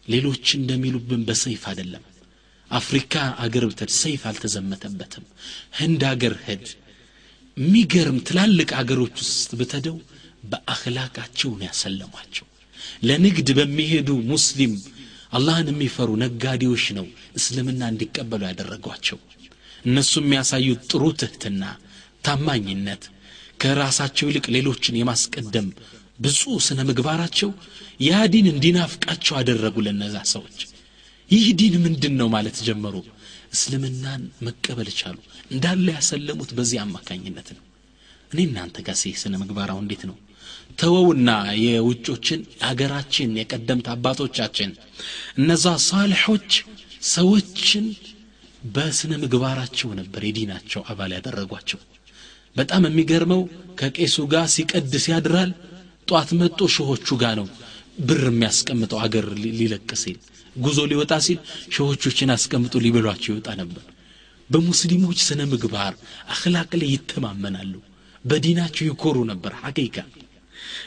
[0.09, 2.03] ሌሎች እንደሚሉብን በሰይፍ አይደለም።
[2.71, 5.25] አፍሪካ አገር ብትሄድ ሰይፍ አልተዘመተበትም።
[5.79, 6.65] ህንድ አገር ሄድ
[7.57, 9.97] የሚገርም ትላልቅ አገሮች ውስጥ ብተደው
[10.51, 12.45] በአኽላቃቸውን ያሰለሟቸው
[13.01, 14.73] ለንግድ በሚሄዱ ሙስሊም
[15.37, 17.05] አላህን የሚፈሩ ነጋዴዎች ነው
[17.39, 19.17] እስልምና እንዲቀበሉ ያደረጓቸው።
[19.85, 21.63] እነሱ የሚያሳዩት ጥሩ ትህትና
[22.25, 23.03] ታማኝነት
[23.61, 25.67] ከራሳቸው ይልቅ ሌሎችን የማስቀደም
[26.19, 27.49] ብፁ ስነ ምግባራቸው
[28.01, 30.59] ያ ዲን እንዲናፍቃቸው አደረጉ ለነዛ ሰዎች።
[31.29, 32.95] ይህ ዲን ምንድን ነው ማለት ጀመሩ?
[33.55, 35.17] እስልምናን መቀበል ቻሉ።
[35.51, 37.63] እንዳለ ያሰለሙት በዚህ አማካኝነት ነው።
[38.31, 40.17] እኔ እናንተ ጋር ስነ ምግባራው እንዴት ነው
[40.79, 41.29] ተወውና
[41.63, 44.69] የውጮችን የሀገራችን የቀደምት አባቶቻችን
[45.39, 46.51] እነዛ ሳልሖች
[47.09, 47.85] ሰዎችን
[48.67, 51.79] በስነ ምግባራቸው ነበር የዲናቸው አባል ያደረጓቸው።
[52.55, 53.41] በጣም የሚገርመው
[53.79, 55.51] ከቄሱ ጋር ሲቀድስ ያድራል
[56.07, 57.47] ጧት መጦ ሾሆቹ ጋር ነው
[58.07, 59.25] ብር የሚያስቀምጠው አገር
[59.59, 60.17] ሊለቅ ሲል
[60.55, 61.39] ጉዞ ሊወጣ ሲል
[61.75, 63.83] ሾሆቾችን አስቀምጦ ሊበሏቸው ይወጣ ነበር።
[64.49, 65.93] በሙስሊሞች ስነ ምግባር
[66.33, 67.73] አክላቅ ላይ ይተማመናሉ
[68.25, 69.97] በዲናቸው ይኮሩ ነበር ሐቂቃ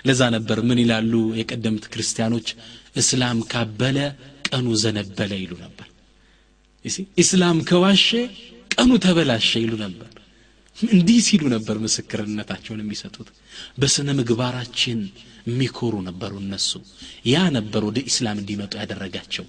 [0.04, 2.48] ለዛ ነበር ምን ይላሉ የቀደምት ክርስቲያኖች?
[2.96, 3.98] እስላም ካበለ
[4.48, 5.88] ቀኑ ዘነበለ ይሉ ነበር።
[7.22, 8.08] ኢስላም ከዋሸ
[8.74, 10.08] ቀኑ ተበላሸ ይሉ ነበር።
[10.78, 13.28] እንዲህ ሲሉ ነበር ምስክርነታቸውን የሚሰጡት።
[13.80, 15.00] በስነ ምግባራችን
[15.48, 16.70] የሚኮሩ ነበሩ እነሱ።
[17.26, 19.46] ያ ነበር ወደ ኢስላም እንዲመጡ ያደረጋቸው።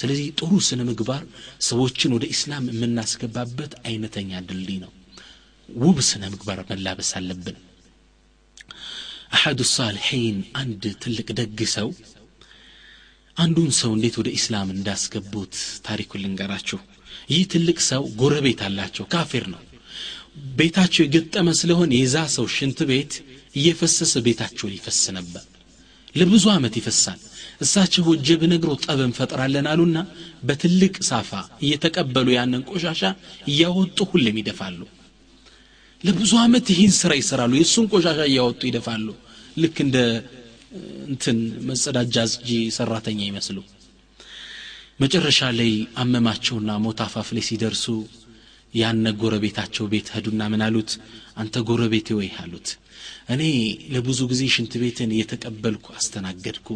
[0.00, 1.22] ስለዚህ ጥሩ ስነ ምግባር
[1.68, 4.92] ሰዎችን ወደ ኢስላም የምናስገባበት አይነተኛ ድልድይ ነው።
[5.68, 7.56] ውብ ስነ ምግባር መላበስ አለብን
[9.30, 11.88] አሐዱ ሳልሒን አንድ ትልቅ ደግ ሰው።
[13.36, 15.54] አንዱን ሰው እንዴት ወደ ኢስላም እንዳስገቡት
[15.86, 16.78] ታሪኩን ልንገራችሁ።
[17.30, 19.62] ይህ ትልቅ ሰው ጎረቤት አላቸው ካፊር ነው።
[20.58, 23.12] ቤታቸው የገጠመ ስለሆነ የዛ ሰው ሽንት ቤት
[23.54, 25.44] እየፈሰሰ ቤታቸውን ይፈስ ነበር።
[26.14, 27.20] ለብዙ ዓመት ይፈሳል።
[27.60, 29.98] እሳቸው ወጀ ብነግሮ ጠብ እንፈጥራለን አሉና
[30.42, 31.30] በትልቅ ሳፋ
[31.64, 33.02] እየተቀበሉ ያንን ቆሻሻ
[33.48, 34.80] እያወጡ ሁሌም ይደፋሉ
[36.06, 39.06] ለብዙ ዓመት ይህን ስራ ይሰራሉ። የእሱን ቆሻሻ እያወጡ ይደፋሉ።
[39.56, 39.96] ልክ እንደ
[41.08, 41.38] እንትን
[41.68, 43.58] መጸዳጃ አስጂ ሰራተኛ ይመስሉ።
[45.02, 47.84] መጨረሻ ላይ አመማቸውና ሞት አፋፍ ላይ ሲደርሱ
[48.74, 50.90] ያነ ጎረቤታቸው ቤት ሄዱና ምን አሉት?
[51.36, 52.28] አንተ ጎረቤቴ ወይ?
[52.42, 52.68] አሉት።
[53.32, 53.42] እኔ
[53.94, 56.68] ለብዙ ጊዜ ሽንት ቤትን እየተቀበልኩ አስተናገድኩ።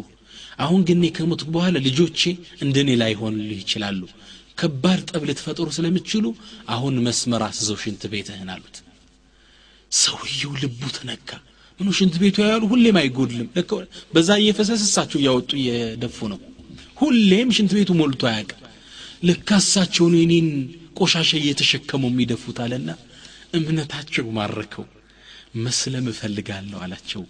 [0.59, 2.21] አሁን ግን ከሞትኩ በኋላ ልጆቼ
[2.65, 4.01] እንደኔ ላይሆንልህ ይችላሉ።
[4.57, 6.25] ከባድ ጠብ ልትፈጥሩ ስለምችሉ
[6.69, 8.75] አሁን መስመር አስዘው ሽንት ቤትህን አሉት
[9.91, 11.29] ሰውየው ልቡ ተነካ።
[11.79, 13.47] ምኑ ሽንት ቤቱ ያሉ ሁሌም አይጎድልም።
[14.13, 16.39] በዛ እየፈሰስ እሳቸው እያወጡ እየደፉ ነው።
[17.01, 18.57] ሁሌም ሽንት ቤቱ ሞልቶ አያውቅም።
[19.27, 20.47] ልካ እሳቸውን የኔን
[20.99, 22.89] ቆሻሻ እየተሸከሙ የሚደፉት አለና
[23.57, 24.85] እምነታቸው ማረከው።
[25.65, 27.23] መስለም እፈልጋለሁ አላቸው።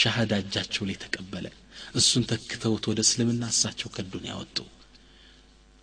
[0.00, 1.46] ሻሃዳ እጃቸው ላይ ተቀበለ።
[1.98, 4.56] እሱን ተክተውት ወደ እስልምና እሳቸው ከዱን ያወጡ።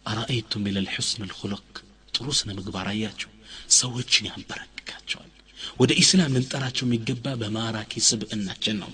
[0.06, 1.68] አራአይቱም ኢለል ሑስን ልኹለቅ
[2.14, 3.32] ጥሩ ስነ ምግባር አያቸው
[3.78, 5.30] ሰዎችን ያንበረክካቸዋል
[5.81, 8.91] ወደ ኢስላም ልንጠራቸው የሚገባ በማራኪ ስብዕናችን ነው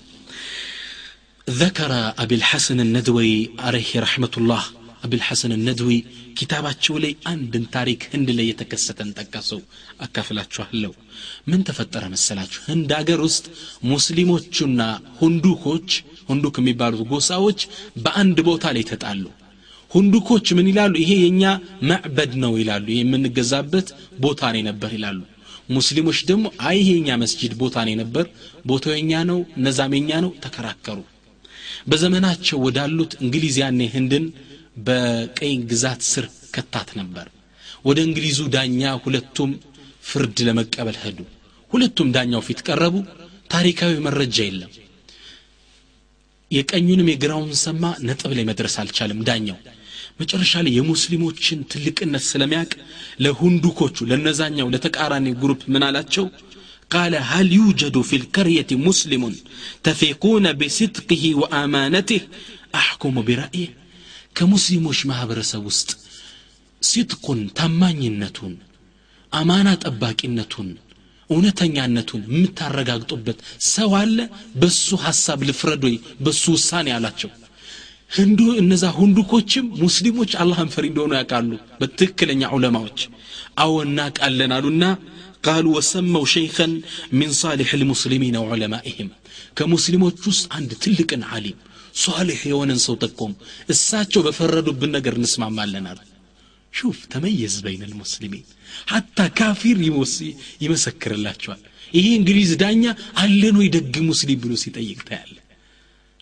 [1.63, 1.91] ذكر
[2.23, 3.33] أبي الحسن الندوي
[3.65, 4.63] عليه رحمة الله
[5.05, 5.97] أبي الحسن الندوي
[6.37, 9.59] كتاباتشو لي عند تاريخ هند لي يتكستن تكسو
[10.05, 10.93] أكافلاتشو هلو
[11.49, 13.45] من تفتر مسلاتشو هند أجر وسط
[13.91, 14.87] مسلموچنا
[15.21, 15.89] هندوكوچ
[16.29, 17.59] هندوك የሚባሉት ጎሳዎች
[18.03, 19.23] በአንድ ቦታ ላይ ተጣሉ
[19.95, 21.43] ሁንዱኮች ምን ይላሉ ይሄ የኛ
[21.89, 23.87] ማዕበድ ነው ይላሉ የምንገዛበት
[24.25, 25.19] ቦታ ነው ነበር ይላሉ
[25.70, 28.24] ሙስሊሞች ደግሞ አይ ይሄ የኛ መስጂድ ቦታ ነው ነበር
[28.66, 30.98] ቦታው ነው እነዛም የኛ ነው ተከራከሩ።
[31.86, 33.56] በዘመናቸው ወዳሉት እንግሊዝ
[33.94, 34.24] ህንድን
[34.86, 37.26] በቅኝ ግዛት ስር ከታት ነበር።
[37.84, 39.50] ወደ እንግሊዙ ዳኛ ሁለቱም
[40.04, 41.18] ፍርድ ለመቀበል ሄዱ።
[41.70, 42.94] ሁለቱም ዳኛው ፊት ቀረቡ።
[43.50, 44.72] ታሪካዊ መረጃ የለም።
[46.50, 49.58] የቀኙንም የግራውን ሰማ ነጥብ ላይ መድረስ አልቻለም ዳኛው
[50.21, 52.71] መጨረሻ ላይ የሙስሊሞችን ትልቅነት ስለሚያቅ
[53.25, 56.27] ለሁንዱኮቹ ለነዛኛው ለተቃራኒ ግሩፕ ምን አላቸው
[56.91, 59.23] قال هل يوجد في القرية مسلم
[59.85, 62.21] تثقون بصدقه وأمانته
[62.75, 63.69] أحكم برأيه
[64.37, 65.89] كمسلموش ማህበረሰብ ውስጥ
[66.81, 68.53] ሲጥቁን ታማኝነቱን
[69.31, 70.69] አማና ጠባቂነቱን
[71.29, 73.37] እውነተኛነቱን የምታረጋግጡበት
[73.73, 74.17] ሰው አለ
[74.61, 77.31] በሱ ሐሳብ ልፍረድ ወይ በሱ ውሳኔ አላቸው
[78.10, 83.00] ህንዱ እነዛ ሁንዱኮችም ሙስሊሞች አላህን ፈሪ እንደሆኑ ያውቃሉ። በትክክለኛ ዑለማዎች።
[83.62, 84.84] አዎ እናውቃለን አሉና
[85.46, 86.72] ቃሉ ወሰመው ሸይኸን
[87.18, 89.10] ሚን ሳሊሕ ልሙስሊሚን ወዑለማኢህም
[89.58, 91.58] ከሙስሊሞች ውስጥ አንድ ትልቅን ዓሊም
[92.02, 93.30] ሷሊሕ የሆነን ሰው ጠቆሙ
[93.72, 96.00] እሳቸው በፈረዱብን ነገር እንስማማለን አሉ።
[96.74, 98.44] ሹፍ ተመየዝ በይን ልሙስሊሚን
[98.92, 99.78] ሐታ ካፊር
[100.64, 102.84] ይመሰክርላቸዋል። ይሄ እንግሊዝ ዳኛ
[103.22, 105.36] አለን ወይ ደግ ሙስሊም ብሎ ሲጠይቅ ታያለ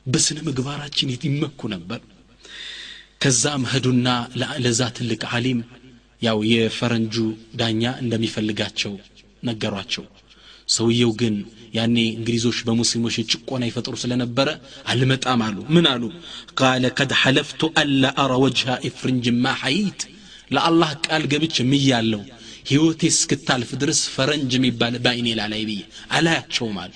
[0.09, 2.01] በስነ ምግባራችን ይመኩ ነበር።
[3.23, 4.09] ከዛም ሄዱና
[4.65, 5.61] ለዛ ትልቅ ዓሊም
[6.23, 7.17] ያው የፈረንጁ
[7.61, 8.93] ዳኛ እንደሚፈልጋቸው
[9.43, 10.05] ነገሯቸው።
[10.69, 11.35] ሰውየው ግን
[11.75, 14.49] ያኔ እንግሊዞች በሙስሊሞች ጭቆና ይፈጥሩ ስለነበረ
[14.93, 16.03] አልመጣም አሉ። ምን አሉ?
[16.61, 20.01] ቃለ ቀድ ሐለፍቱ አላ አረ ወጅሃ ኢፍርንጅ ማ ሐይት
[20.51, 22.23] ለአላህ ቃል ገብች ምያለው
[22.71, 25.81] ህይወቴ እስክታልፍ ድረስ ፈረንጅ የሚባል በአይኔ ላላይ ብዬ
[26.17, 26.95] አላያቸውም አሉ።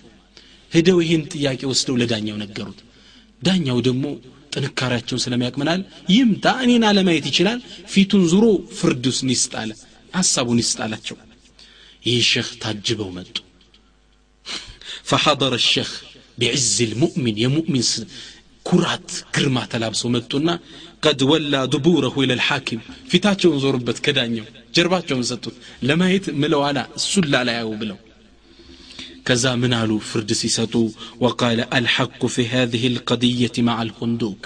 [0.72, 2.80] ሄደው ይህን ጥያቄ ወስደው ለዳኛው ነገሩት
[3.41, 4.05] ዳኛው ደግሞ
[4.53, 5.81] ጥንካሬያቸውን ስለሚያቅምናል
[6.15, 7.59] ይምታ እኔን አለማየት ይችላል
[7.93, 8.45] ፊቱን ዙሮ
[8.79, 9.71] ፍርዱስን ይስጣለ
[10.17, 11.17] ሐሳቡን ይስጣላቸው
[12.07, 13.35] ይህ ሸህ ታጅበው መጡ
[15.09, 15.89] فحضر الشيخ
[16.39, 17.83] بعز المؤمن يا مؤمن
[18.65, 20.55] كرات كرما تلابسو متونا
[21.05, 22.79] قد ولى دبوره الى الحاكم
[23.11, 25.55] ፊታቸውን ዞሩበት ከዳኛው ጀርባቸውን ሰጡት
[25.89, 27.97] ለማየት ምለው አላ እሱን ላላያው ብለው
[29.26, 30.72] ከዛ ምን አሉ ፍርድ ሲሰጡ
[31.24, 34.40] ወቃለ አልሐቁ ፊ ሃዚህ ልቀድየት ማዓ ልሁንዱክ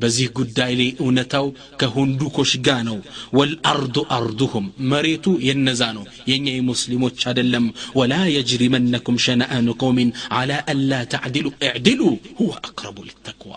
[0.00, 1.46] በዚህ ጉዳይ ላይ እውነታው
[1.80, 2.98] ከሁንዱኮች ጋ ነው
[3.38, 7.66] ወልአርዱ አርዱሁም መሬቱ የነዛ ነው የእኛ የሙስሊሞች አደለም
[8.00, 10.10] ወላ የጅሪመነኩም ሸነአኑ ቀውሚን
[10.40, 12.02] አላ አላ ተዕድሉ እዕድሉ
[12.40, 13.54] ሁወ አቅረቡ ልተቅዋ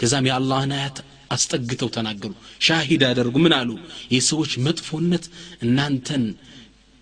[0.00, 0.96] ከዛም የአላህን አያት
[1.34, 2.32] አስጠግተው ተናገሩ
[2.66, 3.70] ሻሂድ አደርጉ ምን አሉ
[4.14, 5.24] የሰዎች መጥፎነት
[5.66, 6.24] እናንተን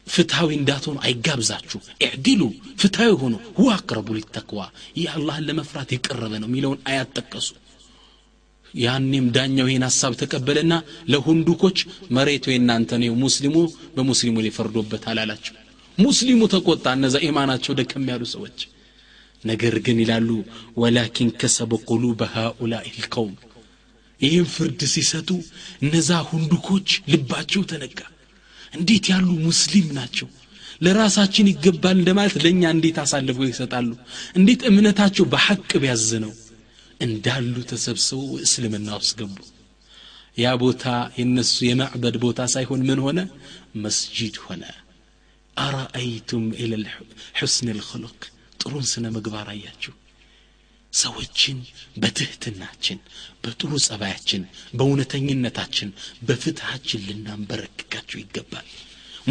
[0.07, 2.41] ፍትሐዊ እንዳትሆኑ አይጋብዛችሁ። እዕድሉ
[2.81, 4.61] ፍትሐዊ ሆኑ ሁወ አቅረቡ ሊተቅዋ
[4.97, 7.49] ይህ አላህን ለመፍራት የቀረበ ነው የሚለውን አያት ጠቀሱ።
[8.75, 10.75] ያኔም ዳኛው ይህን ሀሳብ ተቀበለና
[11.13, 11.79] ለሁንዱኮች
[12.17, 13.57] መሬቱ የእናንተ ነው ሙስሊሙ
[13.97, 15.57] በሙስሊሙ ላይ ፈርዶበታል አላቸው
[15.99, 18.61] ሙስሊሙ ተቆጣ እነዛ ኢማናቸው ደከም ያሉ ሰዎች።
[19.45, 20.29] ነገር ግን ይላሉ
[20.83, 23.35] ወላኪን ከሰበ ቁሉበ ሃኡላኢ ልቀውም።
[24.21, 25.29] ይህም ፍርድ ሲሰጡ
[25.85, 27.99] እነዛ ሁንዱኮች ልባቸው ተነካ
[28.73, 30.29] እንዴት ያሉ ሙስሊም ናቸው?
[30.83, 33.89] ለራሳችን ይገባል እንደማለት ለእኛ እንዴት አሳልፈው ይሰጣሉ?
[34.39, 36.33] እንዴት እምነታቸው በሐቅ ቢያዝ ነው
[37.01, 39.37] እንዳሉ ተሰብስበው እስልምና ውስጥ ገቡ።
[40.39, 40.85] ያ ቦታ
[41.19, 43.19] የነሱ የማዕበድ ቦታ ሳይሆን ምን ሆነ?
[43.85, 44.63] መስጂድ ሆነ።
[45.57, 46.75] አራአይቱም ኢለ
[47.41, 48.21] ሑስን ልክልቅ
[48.61, 49.93] ጥሩን ስነ ምግባር አያችሁ
[50.94, 51.58] ሰዎችን
[52.02, 53.00] በትህትናችን
[53.44, 54.44] በጥሩ ጸባያችን
[54.78, 55.90] በእውነተኝነታችን
[56.28, 58.68] በፍትሃችን ልናንበረክካቸው ይገባል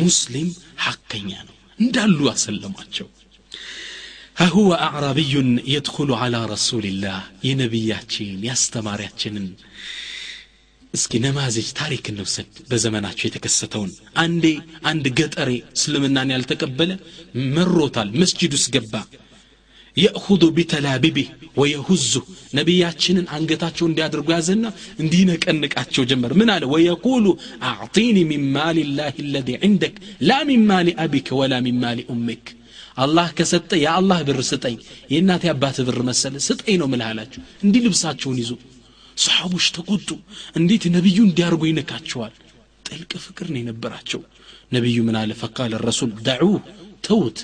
[0.00, 0.50] ሙስሊም
[0.86, 3.08] ሐቀኛ ነው እንዳሉ አሰለሟቸው
[4.56, 5.32] هو أعرابي
[5.66, 9.46] يدخل على رسول الله የነቢያችን ያስተማሪያችንን
[10.94, 13.90] እስኪ ነማዜጅ ታሪክ እንውሰድ በዘመናቸው የተከሰተውን
[14.22, 14.44] አንዴ
[14.90, 16.92] አንድ ገጠሬ እስልምናን ያልተቀበለ
[17.56, 18.94] መሮታል መስጂድ ውስጥ ገባ
[19.97, 22.11] يأخذ بتلابيبه ويهز
[22.57, 24.65] ነቢያችንን አንገታቸው እንዲያደርጉ ያዘና
[25.03, 26.63] እንዲነቀንቃቸው ጀመር። ምን አለ?
[26.73, 27.25] ويقول
[27.69, 32.45] أعطني من مال الله الذي عندك لا من مال أبيك ولا من مال أمك።
[32.97, 34.75] አላህ ከሰጠ የአላህ ብር ስጠኝ
[35.11, 38.51] የእናት አባት ብር መሰለ ስጠኝ ነው ምልህ አላቸው። እንዲህ ልብሳቸውን ይዞ
[39.17, 40.09] ሰሓቦች ተቆጡ።
[40.59, 42.33] እንዴት ነቢዩ እንዲያርጎ ይነካቸዋል?
[42.85, 44.21] ጥልቅ ፍቅር ነው የነበራቸው።
[44.71, 45.31] ነቢዩ ምን አለ?
[45.41, 46.45] ፈቃለ ረሱል ደዑ
[47.03, 47.39] ተውት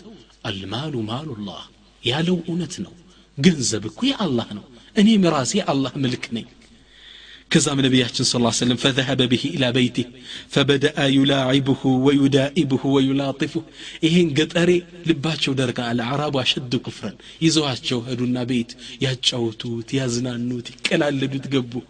[0.46, 1.64] አልማሉ ማሉላህ
[2.11, 2.93] ያለው እውነት ነው
[3.39, 4.67] ገንዘብ እኮ የአላህ ነው
[5.01, 6.49] እኔም ራሴ አላህ ምልክ ነኝ
[7.53, 10.07] كزام نبياتنا صلى الله عليه وسلم فذهب به إلى بيته
[10.55, 13.63] فبدأ يلاعبه ويدائبه ويلاطفه
[14.05, 17.13] إيهن قطري لباتشو درقا العرب أشد كفرا
[17.45, 18.71] يزواتشو هدونا بيت
[19.05, 21.83] ياتشوتوت يازنانوت يكلالدوت قبو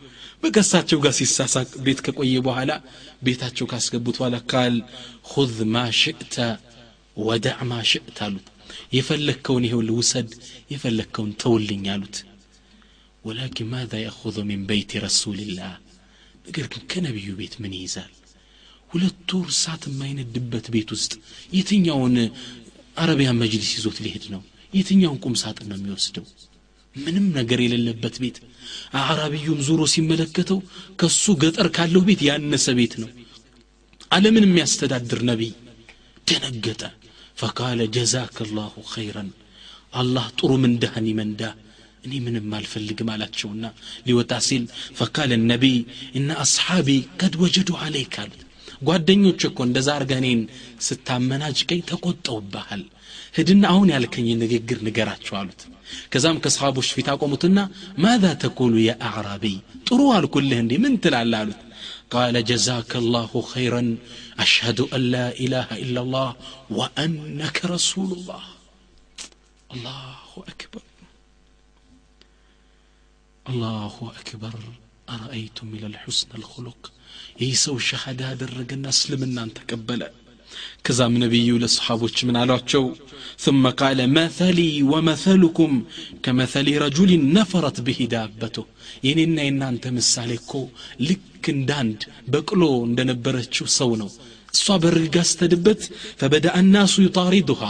[0.43, 2.71] በቀሳቸው ጋር ሲሳሳቅ ቤት ከቆየ በኋላ
[3.27, 4.75] ቤታቸው ካስገቡት በኋላ ቃል
[5.33, 6.37] ሁዝ ማ ሽእተ
[7.27, 8.47] ወዳዕ ማ ሽእት አሉት
[8.98, 10.30] የፈለግከውን ይሄው ልውሰድ
[10.72, 12.18] የፈለግከውን ተውልኝ አሉት።
[13.24, 15.74] ወላኪን ማዛ የእኹዙ ሚን በይት ረሱልላህ
[16.48, 18.12] ነገር ግን ከነቢዩ ቤት ምን ይይዛል?
[18.92, 21.14] ሁለት ወር እሳት የማይነድበት ቤት ውስጥ
[21.54, 22.16] የትኛውን
[22.98, 24.42] አረቢያን መጅሊስ ይዞት ሊሄድ ነው?
[24.74, 26.26] የትኛውን ቁም ሳጥን ነው የሚወስደው?
[26.96, 28.38] ምንም ነገር የሌለበት ቤት።
[29.02, 30.60] አዕራቢዩም ዙሮ ሲመለከተው
[31.00, 33.10] ከሱ ገጠር ካለው ቤት ያነሰ ቤት ነው።
[34.12, 35.52] ዓለምን የሚያስተዳድር ነቢይ
[36.28, 36.82] ደነገጠ
[37.38, 39.30] ፈቃለ ጀዛከ ላሁ ኸይረን
[39.94, 41.42] አላህ ጥሩ ምንዳህን ይመንዳ
[42.06, 43.66] እኔ ምንም አልፈልግም አላቸውና
[44.08, 44.64] ሊወጣ ሲል
[45.00, 45.78] ፈቃለ ነቢይ
[46.20, 46.90] እነ አስሓቢ
[47.22, 48.42] ቀድ ወጀዱ አለይክ አሉት
[48.88, 50.42] ጓደኞች እኮ እንደዛ አርገኔን
[50.88, 52.84] ስታመናጭቀኝ ተቆጠውብሃል።
[53.38, 55.62] ሂድና አሁን ያልከኝ ንግግር ንገራቸው አሉት።
[56.12, 57.60] ከዛም ከሰሃቦች ፊት አቆሙትና
[58.04, 60.74] ማዛ ተቁሉ ያ አዕራቢይ ጥሩ አልኩልህ እንዴ?
[60.84, 61.62] ምን ትላለህ አሉት
[62.12, 63.98] قال جزاك الله خيرا.
[64.40, 66.36] أشهد أن لا إله إلا الله
[66.70, 68.44] وأنك رسول الله.
[69.74, 70.82] الله أكبر.
[73.50, 74.54] الله أكبر.
[75.10, 76.92] أرأيتم إلى الحسن الخلق؟
[77.42, 80.10] يسو شهادة درجنا اسلمنا أن تقبل
[80.85, 82.57] كذا من نبي لصحابه من على
[83.39, 85.71] ثم قال مثلي ومثلكم
[86.25, 88.65] كمثل رجل نفرت به دابته
[89.07, 90.53] የኔና የናንተ ምሳሌ እኮ
[91.09, 92.01] ልክ እንዳንድ
[92.33, 94.11] በቅሎ እንደነበረችው ሰው ነው
[94.55, 95.83] እሷ በርግጋ ስተድበት
[96.21, 97.63] ፈበዳ እናሱ ዩጣሪዱሃ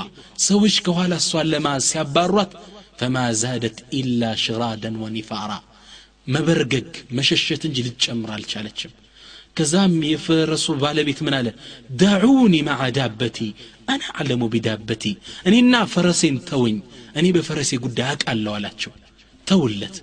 [0.46, 2.52] ሰዎች ከኋላ እሷን ለማዝ ሲያባሯት
[3.00, 5.52] ፈማ ዛደት ኢላ ሽራደን ወኒፋራ
[6.35, 8.92] መበርገግ መሸሸት እንጂ ልትጨምር አልቻለችም
[9.58, 11.48] ከዛም የፈረሱ ባለቤት ምን አለ
[12.02, 13.38] ዳዑኒ ማዓ ዳበቲ
[13.92, 15.04] አና አለሙ ቢዳበቲ
[15.48, 16.78] እኔና ፈረሴን ተውኝ
[17.20, 18.94] እኔ በፈረሴ ጉዳይ አቃለሁ አላቸው
[19.46, 19.96] ተውለት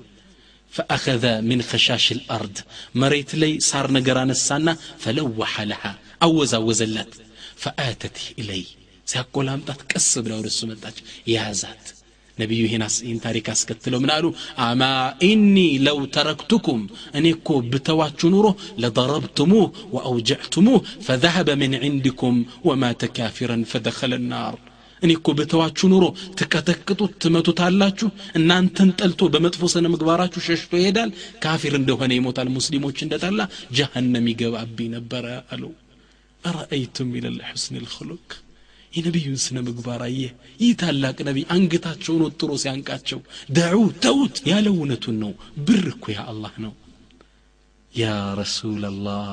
[0.73, 2.55] فأخذ من خشاش الأرض
[3.01, 5.91] مريت لي صار نقران السنة فلوح لها
[6.23, 7.13] أوز أوزلت
[7.63, 8.63] فآتت إلي
[9.05, 10.93] سيقول أمتات كسب لو رسو متاج
[11.27, 11.86] يا زات
[12.38, 12.85] ነቢዩ ይህን
[13.25, 14.27] ታሪክ አስከትለው ምን አሉ
[14.64, 14.83] አማ
[15.27, 16.81] ኢኒ ለው ተረክቱኩም
[17.18, 18.47] እኔ እኮ ብተዋችሁ ኑሮ
[18.85, 24.57] ለضረብቱሙህ ወአውጀዕቱሙህ ፈذهበ ምን ዕንድኩም ወማተ ካፊረን ፈደኸለ ናር
[25.03, 26.05] እኔ እኮ በተዋችሁ ኑሮ
[26.38, 31.11] ትቀጠቅጡት ትመቱታላችሁ እናንተን ጠልቶ በመጥፎ ስነ ምግባራችሁ ሸሽቶ ይሄዳል
[31.44, 33.40] ካፊር እንደሆነ ይሞታል ሙስሊሞች እንደጠላ
[33.79, 35.62] ጀሃነም ይገባብኝ ነበረ አሉ
[36.42, 38.25] አረአይቱም ኢለል ሑስን ልክሉቅ
[38.93, 43.19] የነቢዩን ስነ ምግባር አየህ ይህ ታላቅ ነቢይ አንገታቸውን ወጥሮ ሲያንቃቸው
[43.58, 45.34] ደዑ ተውት ያለ እውነቱን ነው
[45.67, 46.73] ብር እኮ ያ አላህ ነው
[47.93, 48.08] ያ
[48.41, 49.29] ረሱል ላህ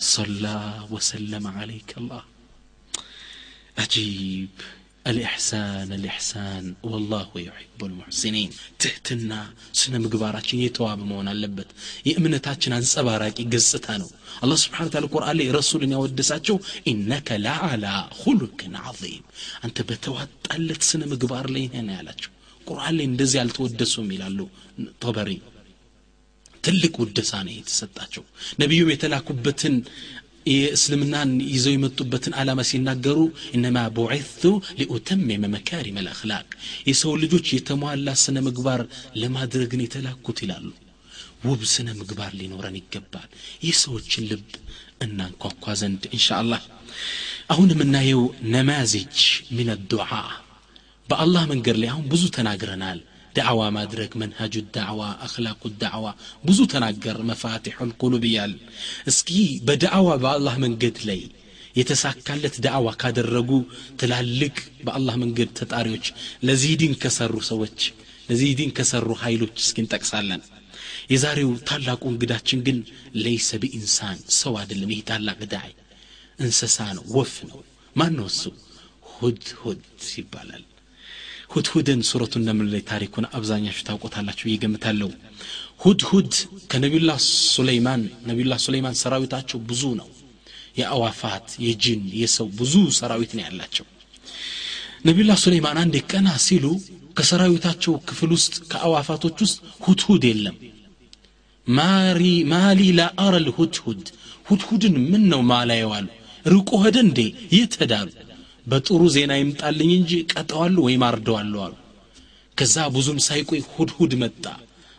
[0.00, 0.58] صلى
[0.90, 2.22] وسلم عليك الله
[3.78, 4.48] عجيب
[5.12, 8.50] الإحسان الإحسان والله يحب المحسنين
[8.82, 9.40] تهتنا
[9.80, 11.70] سنة مقباراتين يتواب مون اللبت
[12.10, 14.08] يأمنتاتنا انسباراك قصتانو
[14.44, 16.56] الله سبحانه وتعالى القرآن لي رسول يودساتشو
[16.90, 19.22] إنك لعلى خلق عظيم
[19.66, 22.30] أنت بتوات قلت سنة مقبار لين هنا يالاتشو
[22.68, 24.46] قرآن لي اندزي على تودسو ميلالو
[25.04, 25.38] طبري
[26.66, 28.24] ትልቅ ውደሳ ነው የተሰጣቸው
[28.60, 29.74] ነቢዩም የተላኩበትን
[30.51, 33.19] የእስልምናን ይዘው የመጡበትን ዓላማ ሲናገሩ
[33.55, 34.43] እነማ ቡዒቱ
[34.79, 36.47] ሊኡተሜመ መካሪም አልአኽላቅ
[36.89, 38.81] የሰው ልጆች የተሟላ ስነ ምግባር
[39.21, 40.65] ለማድረግን የተላኩት ይላሉ።
[41.45, 43.29] ውብ ስነ ምግባር ሊኖረን ይገባል።
[43.65, 44.45] የሰዎችን ልብ
[45.03, 46.27] እናንኳኳ ዘንድ እንሻ
[47.53, 48.21] አሁን የምናየው
[48.53, 49.17] ነማዚጅ
[49.55, 50.11] ምን ዱዓ
[51.07, 52.99] በአላህ መንገድ ላይ አሁን ብዙ ተናግረናል
[53.35, 56.05] ዳዕዋ ማድረግ መንሃጁ ዳዕዋ አክላቁ ዳዕዋ
[56.45, 58.53] ብዙ ተናገር መፋቲሑ ልቁሉብ እያል።
[59.11, 59.29] እስኪ
[59.67, 61.21] በዳዕዋ በአላህ መንገድ ላይ
[61.75, 63.51] የተሳካለት ዳዕዋ ካደረጉ
[64.01, 66.07] ትላልቅ በአላህ መንገድ ተጣሪዎች
[66.47, 67.79] ለዚህ ዲን ከሰሩ ሰዎች
[68.27, 70.43] ለዚህ ዲን ከሰሩ ኃይሎች እስኪ እንጠቅሳለን።
[71.11, 72.77] የዛሬው ታላቁ እንግዳችን ግን
[73.23, 75.71] ለይሰ ቢኢንሳን ሰው አይደለም ይህ ታላቅ ዳይ
[76.39, 77.59] እንስሳ ነው ወፍ ነው።
[77.95, 78.43] ማን ነው እሱ?
[79.13, 79.81] ሁድ ሁድ
[80.13, 80.63] ይባላል
[81.53, 85.09] ሁድሁድን ሱረቱ ነምል ላይ ታሪኩን አብዛኛችሁ ታውቆታላችሁ ይገምታለሁ
[85.83, 86.31] ሁድሁድ
[86.71, 87.17] ከነቢዩላህ
[87.49, 90.07] ሱለይማን ነቢዩላህ ሱለይማን ሰራዊታቸው ብዙ ነው።
[90.79, 93.85] የአዋፋት የጅን የሰው ብዙ ሰራዊት ነው ያላቸው።
[95.07, 96.65] ነቢዩላህ ሱለይማን አንድ ቀና ሲሉ
[97.17, 100.57] ከሰራዊታቸው ክፍል ውስጥ ከአዋፋቶች ውስጥ ሁድሁድ የለም።
[102.53, 104.03] ማሊ ላአረል ሁድሁድ
[104.47, 106.07] ሁድሁድን ምን ነው ማላየዋሉ
[106.45, 107.19] ርቆ ሄደ እንዴ?
[107.53, 108.07] የት ሄዳሉ
[108.65, 111.73] በጥሩ ዜና ይምጣልኝ እንጂ ቀጠዋሉ ወይም አርደዋሉ አሉ።
[112.57, 114.43] ከዛ ብዙም ሳይቆይ ሁድሁድ መጣ።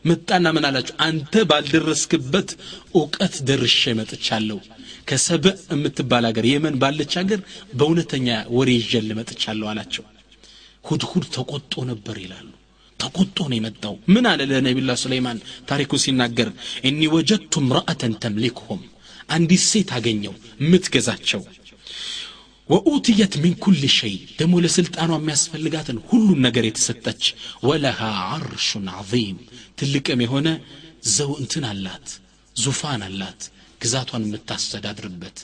[0.05, 0.95] መጣና ምን አላቸው?
[1.07, 2.49] አንተ ባልደረስክበት
[2.95, 4.59] እውቀት ደርሼ መጥቻለሁ።
[5.09, 7.41] ከሰብእ የምትባል ሀገር የመን ባለች ሀገር
[7.79, 10.05] በእውነተኛ ወሬ ይዤል መጥቻለሁ አላቸው።
[10.85, 12.49] ሁድሁድ ተቆጦ ነበር ይላሉ።
[13.01, 15.39] ተቆጦ ነው የመጣው። ምን አለ ለነቢላ ሱለይማን?
[15.71, 16.49] ታሪኩ ሲናገር
[16.89, 18.83] እኒ ወጀድቱ ምርአተን ተምሊክሁም
[19.31, 21.43] አንዲት ሴት አገኘው የምትገዛቸው
[22.69, 27.23] ወኡትየት ሚን ኩል ሸይ ደግሞ ለስልጣኗ የሚያስፈልጋትን ሁሉን ነገር የተሰጠች
[27.69, 27.99] ወለሃ
[28.29, 29.37] ዓርሹን ዓظም
[29.79, 30.49] ትልቅም የሆነ
[31.15, 32.07] ዘው እንትን አላት
[32.57, 33.41] ዙፋን አላት
[33.81, 35.39] ግዛቷን የምታስተዳድርበት።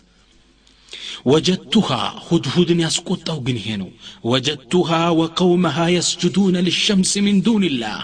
[1.31, 1.89] ወጀድቱሃ
[2.27, 3.91] ሁድሁድን ያስቆጣው ግን ይሄ ነው።
[4.31, 7.99] ወጀድቱሃ ወቀውመሃ የስጁዱነ ልሸምስ ሚን ዱንላህ።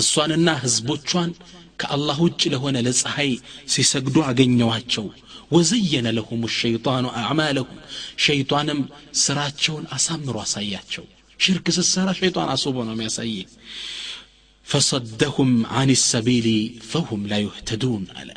[0.00, 1.30] እሷንና ህዝቦቿን
[1.80, 3.32] ከአላህ ውጭ ለሆነ ለፀሐይ
[3.72, 5.06] ሲሰግዱ አገኘዋቸው
[5.50, 7.78] ወዘየነ ለሁም ሸይጣኑ አዕማለሁም
[8.24, 8.80] ሸይጣንም
[9.24, 11.06] ስራቸውን አሳምሮ አሳያቸው
[11.40, 13.34] ሽርክ ስትሰራ ሸይጣን አስቦ ነው የሚያሳይ
[14.66, 16.48] ፈሰደሁም عن السبيل
[16.90, 18.30] فهم لا يهتدون አለ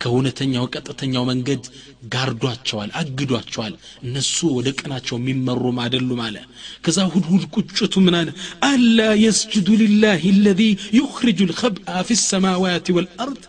[0.00, 1.64] ከእውነተኛው ቀጥተኛው መንገድ
[2.12, 3.74] ጋርዷቸዋል አግዷቸዋል
[4.06, 6.36] እነሱ ወደ ቀናቸው የሚመሩም አይደሉም አለ
[6.86, 8.30] ከዛ ሁድሁድ ቁጭቱ ምን አለ
[8.70, 10.62] ألا يسجدوا لله الذي
[10.98, 13.42] يخرج الخبء في السماوات والأرض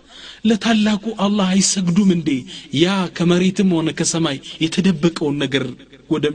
[0.43, 2.29] ለታላቁ አላህ አይሰግዱም እንዴ?
[2.75, 2.85] ያ
[3.17, 5.65] ከመሬትም ሆነ ከሰማይ የተደበቀውን ነገር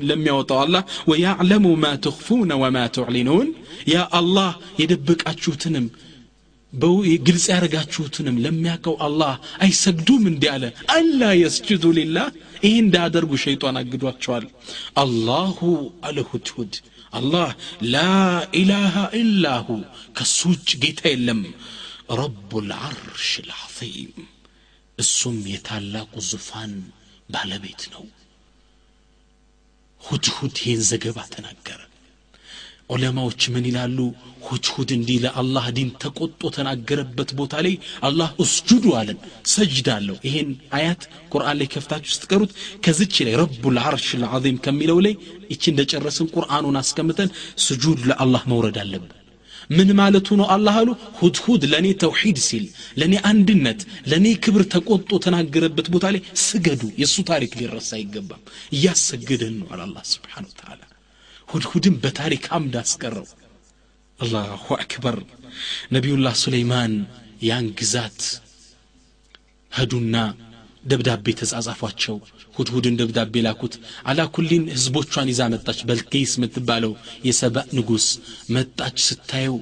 [0.08, 3.48] ለሚያወጣው አላህ ويعلم ما تخفون وما تعلنون
[3.88, 5.86] ያ አላህ የደበቃችሁትንም
[7.26, 12.26] ግልጽ ያደረጋችሁትንም ለሚያውቀው አላህ አይሰግዱም እንዲህ አለ። አላ የስጅዱ ሊላህ
[12.64, 14.44] ይህ እንዳያደርጉ ሸይጣን አግዷቸዋል።
[15.02, 15.60] አላሁ
[16.08, 16.74] አለ ሁድሁድ
[17.12, 17.48] አላህ
[17.92, 17.98] ላ
[18.60, 19.68] ኢላሃ ኢላሁ
[20.16, 21.40] ከሱ ውጭ ጌታ የለም
[22.08, 24.12] ረቡ ልዓርሽ ልዓظም
[24.98, 26.72] እሱም የታላቁ ዙፋን
[27.28, 28.04] ባለቤት ነው።
[30.00, 31.80] ሁድሁድ ይህን ዘገባ ተናገረ።
[32.90, 33.98] ዑለማዎች ምን ይላሉ?
[34.46, 37.74] ሁድሁድ እንዲህ ለአላህ ዲን ተቆጦ ተናገረበት ቦታ ላይ
[38.08, 39.18] አላህ እስጁዱ አለን
[39.54, 42.52] ሰጅድ አለው። ይሄን አያት ቁርአን ላይ ከፍታችሁ ስትቀሩት
[42.84, 45.14] ከዝች ላይ ረቡ ልዓርሽ ልዓظም ከሚለው ላይ
[45.52, 47.32] ይቺ እንደጨረስን ቁርአኑን አስቀምጠን
[47.66, 49.12] ስጁድ ለአላህ መውረድ አለብን
[49.70, 50.46] ምን ማለቱ ነው?
[50.54, 52.64] አላህ አሉ ሁድሁድ ለእኔ ተውሒድ ሲል
[53.00, 58.42] ለእኔ አንድነት ለእኔ ክብር ተቆጦ ተናገረበት ቦታ ላይ ስገዱ የእሱ ታሪክ ሊረሳ አይገባም።
[58.76, 60.80] እያሰገደን ነው አለ ስብሓን ተዓላ
[61.48, 63.26] ሁድሁድን በታሪክ አምድ አስቀረው።
[64.18, 65.16] አላሁ አክበር።
[65.94, 66.94] ነቢዩላህ ሱለይማን
[67.42, 68.20] ያን ግዛት
[69.72, 70.16] ሄዱና
[70.84, 72.16] ደብዳቤ ተጻጻፏቸው
[72.58, 78.20] هود هود اندب داب بلاكوت على كلين هزبوت شان إذا متاش بلكيس متبالو يسبق نجوس
[78.48, 79.60] متاش ستايو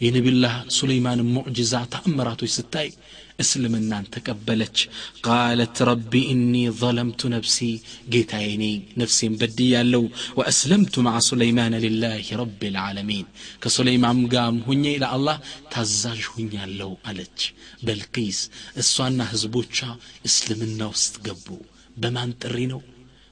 [0.00, 2.92] ينبي الله سليمان معجزة تأمراتو ستاي
[3.40, 4.88] اسلم النان تكبلتش
[5.22, 7.80] قالت ربي إني ظلمت نفسي
[8.12, 13.26] قيتايني نفسي مبدي يالو وأسلمت مع سليمان لله رب العالمين
[13.62, 15.36] كسليمان قام هني إلى الله
[15.70, 17.42] تزاج هني اللو ألتش
[17.82, 19.96] بلقيس السوانة هزبوتشا
[20.26, 21.58] اسلم النوست قبو
[21.96, 22.80] በማን ጥሪ ነው?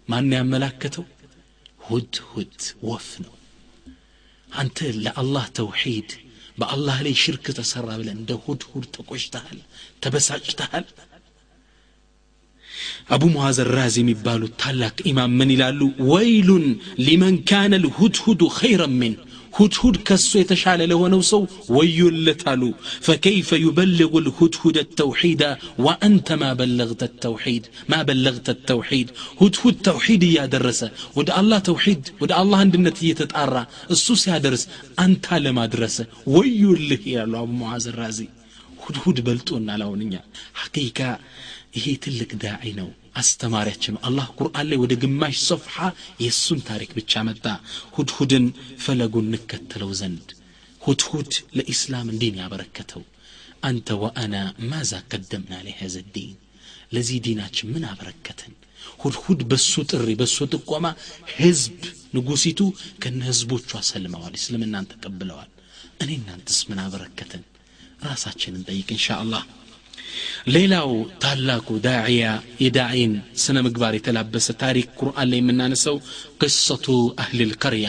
[0.09, 1.05] ማን ያመላከተው?
[1.87, 3.35] ሁድ ሁድ ወፍ ነው።
[4.49, 6.11] አንተ ለአላህ ተውሒድ
[6.59, 9.59] በአላህ ላይ ሽርክ ተሰራ ብለ እንደ ሁድ ሁድ ተቆጭተሃል
[10.03, 10.87] ተበሳጭተሃል።
[13.15, 15.81] አቡ ሙዓዘር ራዝ የሚባሉት ታላቅ ኢማም ምን ይላሉ?
[16.11, 16.67] ወይሉን
[17.07, 19.15] ሊመን ካነ ልሁድሁዱ ኸይረን ምን
[19.57, 21.43] ሁድሁድ ከሱ የተሻለ ለሆነው ሰው
[21.77, 22.63] ወዮለታሉ
[23.07, 25.43] ፈከይፈ ዩበልغ الهدهد التوحيد
[25.87, 29.07] وأنت ما بلغت التوحيد ما بلغت التوحيد
[29.41, 33.63] هدهد توحيد يا درسة ود الله توحيد ود الله عندنا يتتأرى
[33.95, 34.63] السوس يا درس
[35.05, 38.29] أنت لما درسة ويوله يا الله أبو معاذ الرازي
[38.85, 40.23] هدهد بلتون على ونيا
[40.63, 41.09] حقيقة
[41.75, 42.89] ይሄ ትልቅ ዳዒ ነው።
[43.21, 45.77] አስተማሪያችን አላህ ቁርአን ላይ ወደ ግማሽ ሰፍሓ
[46.23, 47.45] የእሱን ታሪክ ብቻ መጣ።
[47.97, 48.47] ሁድሁድን
[48.85, 50.29] ፈለጉን እንከተለው ዘንድ።
[50.83, 53.03] ሁድሁድ ለኢስላም እንዲን ያበረከተው?
[53.63, 54.35] አንተ ወአና
[54.71, 56.35] ማዛ ቀደምና ለሀዘ ዲን።
[56.95, 58.53] ለዚህ ዲናችን ምን አበረከተን?
[59.03, 60.87] ሁድሁድ በሱ ጥሪ በሱ ጥቆማ
[61.37, 61.79] ህዝብ
[62.17, 62.61] ንጉሲቱ
[63.03, 65.51] ከነ ህዝቦቿ ሰልመዋል። እስልምናን ተቀብለዋል።
[66.03, 67.45] እኔ እናንተስ ምን አበረከተን?
[68.07, 69.43] ራሳችንን ጠይቅ እንሻ አላህ
[70.55, 70.91] ሌላው
[71.23, 72.25] ታላቁ ዳዕያ
[72.65, 73.13] የዳዒን
[73.43, 75.97] ስነ ምግባር የተላበሰ ታሪክ ቁርአን ላይ የምናነሰው
[76.41, 76.87] ቅሰቱ
[77.23, 77.89] አህልል ቀርያ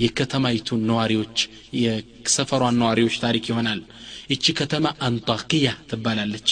[0.00, 1.36] የከተማይቱን ነዋሪዎች
[1.82, 3.80] የሰፈሯን ነዋሪዎች ታሪክ ይሆናል።
[4.32, 6.48] ይቺ ከተማ አንጣኪያ ትባላለች።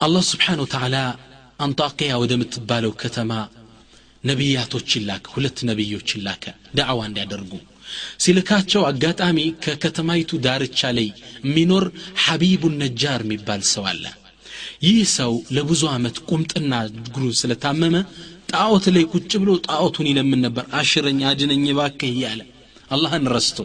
[0.00, 0.96] አላህ ስብሓን ወተዓላ
[1.60, 3.32] አንጣኪያ ወደምትባለው ከተማ
[4.24, 6.44] ነቢያቶችን ላከ ሁለት ነቢዮችን ላከ
[6.76, 7.52] ዳዕዋ እንዲያደርጉ
[8.24, 11.08] ሲልካቸው አጋጣሚ ከከተማይቱ ዳርቻ ላይ
[11.44, 11.84] የሚኖር
[12.24, 14.04] ሐቢቡ ነጃር የሚባል ሰው አለ።
[14.84, 17.94] ይህ ሰው ለብዙ ዓመት ቁምጥና እግሩ ስለታመመ
[18.52, 22.40] ጣዖት ላይ ቁጭ ብሎ ጣዖቱን ይለምን ነበር። አሽረኝ አድነኝ ባክህ እያለ
[22.90, 23.58] አላህን ረስቶ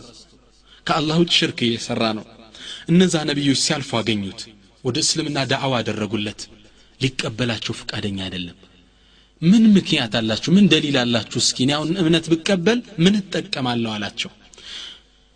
[0.85, 2.25] ከአላህ ውጭ ሽርክ እየሰራ ነው።
[2.91, 4.41] እነዛ ነቢዮች ሲያልፉ አገኙት።
[4.83, 6.41] ወደ እስልምና ዳዕዋ አደረጉለት።
[6.99, 8.57] ሊቀበላቸው ፈቃደኛ አይደለም
[9.41, 10.49] ምን ምክንያት አላችሁ?
[10.55, 11.37] ምን ደሊል አላችሁ?
[11.43, 14.31] እስኪ እኔ አሁን እምነት ብቀበል ምን እጠቀማለሁ አላቸው።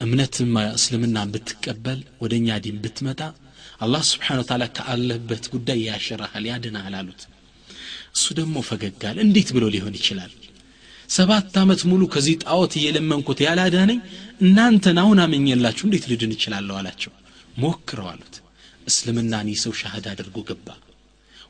[0.01, 0.36] እምነት
[0.78, 3.22] እስልምናን ብትቀበል ወደ እኛ ዲን ብትመጣ
[3.84, 7.22] አላህ ስብሓን ወተላ ከአለህበት ጉዳይ ያሽራሃል ያድናሃል አሉት።
[8.16, 10.32] እሱ ደግሞ ፈገጋል እንዴት ብሎ ሊሆን ይችላል?
[11.10, 13.99] ሰባት ዓመት ሙሉ ከዚህ ጣዖት እየለመንኩት ያላዳነኝ
[14.41, 16.76] እናንተን አሁን አመኘላችሁ እንዴት ልድን እችላለሁ?
[16.80, 17.12] አላቸው።
[17.58, 18.36] ሞክረው አሉት።
[18.88, 20.68] እስልምናን ይህ ሰው ሻህድ አድርጎ ገባ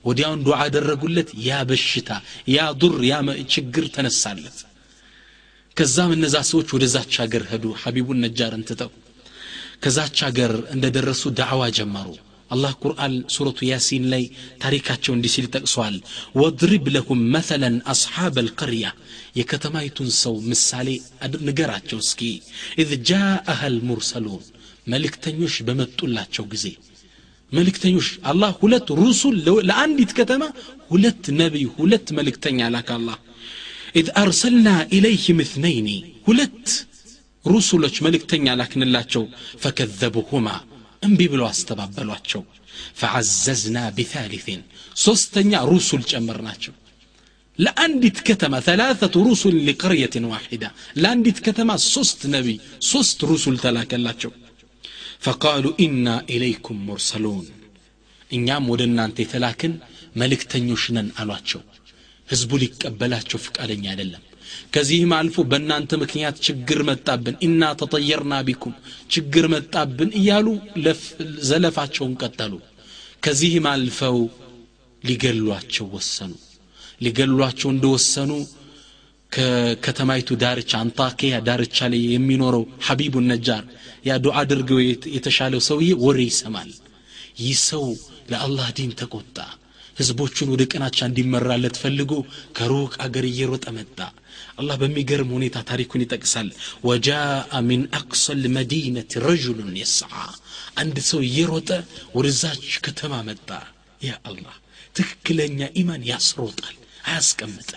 [0.05, 2.09] ወዲያውን ዱዓ አደረጉለት። ያ በሽታ
[2.55, 3.15] ያ ዱር ያ
[3.53, 4.57] ችግር ተነሳለት።
[5.77, 8.91] ከዛም እነዛ ሰዎች ወደዛች ሀገር ሄዱ። ሐቢቡን ነጃርን ትተው
[9.83, 12.07] ከዛች ሀገር እንደደረሱ ዳዕዋ ጀመሩ።
[12.51, 14.23] አላህ ቁርአን ሱረቱ ያሲን ላይ
[14.63, 15.95] ታሪካቸው እንዲህ ሲል ጠቅሷል።
[16.39, 18.85] ወድሪብ ለሁም መተለን አስሓብ አልቀርያ
[19.39, 20.89] የከተማይቱን ሰው ምሳሌ
[21.47, 22.21] ንገራቸው እስኪ።
[22.81, 24.43] ኢዝ ጃአሃ ልሙርሰሉን
[24.87, 26.65] መልእክተኞች በመጡላቸው ጊዜ
[27.51, 29.35] ملك ملكتنيوش الله هلت رسل
[29.69, 30.53] لأني تكتما
[30.91, 33.17] هلت نبي هلت ملكتني على الله
[33.95, 35.87] إذ أرسلنا إليهم اثنين
[36.27, 36.87] هلت
[37.73, 39.27] ملك ملكتني على الله
[39.61, 40.55] فكذبهما
[41.05, 42.15] أم بلو أستباب بلو
[42.99, 44.47] فعززنا بثالث
[45.05, 46.53] سوستنيا رسل جمرنا
[47.57, 54.13] لأنديت كتما ثلاثة رسل لقرية واحدة لأنديت كتما سوست نبي سوست رسل تلاك الله
[55.21, 57.45] ፈቃሉ ኢና ኢለይኩም ሙርሰሉን
[58.31, 59.73] እኛም ወደ እናንተ የተላክን
[60.15, 61.61] መልእክተኞች ነን አሏቸው።
[62.27, 64.23] ህዝቡ ሊቀበላቸው ፍቃደኛ አይደለም።
[64.73, 68.73] ከዚህም አልፎ በእናንተ ምክንያት ችግር መጣብን ኢና ተጠየርና ቢኩም
[69.15, 70.47] ችግር መጣብን እያሉ
[71.49, 72.53] ዘለፋቸውን ቀጠሉ።
[73.23, 74.17] ከዚህም አልፈው
[75.03, 76.33] ሊገሏቸው ወሰኑ።
[77.01, 78.31] ሊገሏቸው እንደወሰኑ
[79.35, 83.63] ከከተማይቱ ዳርቻ አንታኪያ ዳርቻ ላይ የሚኖረው ሐቢቡ ነጃር
[84.07, 84.79] ያ ዱዓ አድርገው
[85.15, 86.71] የተሻለው ሰውዬ ወሬ ይሰማል።
[87.41, 87.85] ይህ ሰው
[88.31, 89.37] ለአላህ ዲን ተቆጣ።
[89.97, 92.11] ህዝቦቹን ወደ ቅናቻ እንዲመራለት ፈልጎ
[92.57, 93.99] ከሩቅ አገር እየሮጠ መጣ።
[94.59, 96.49] አላህ በሚገርም ሁኔታ ታሪኩን ይጠቅሳል።
[96.87, 97.29] ወጃአ
[97.67, 100.13] ሚን አቅሰ ልመዲነት ረጅሉን የስዓ
[100.77, 101.69] አንድ ሰው እየሮጠ
[102.17, 103.49] ወደዛች ከተማ መጣ።
[104.01, 104.55] ያ አላህ
[104.95, 106.75] ትክክለኛ ኢማን ያስሮጣል
[107.07, 107.71] አያስቀምጠ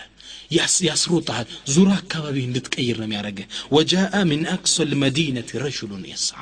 [0.51, 3.39] ያስሮጣል ዙራ አካባቢ እንድትቀይር ነው የሚያደረገ
[3.75, 6.39] ወጃአ ሚን አቅሰ ልመዲነት ረጅሉን የስዓ።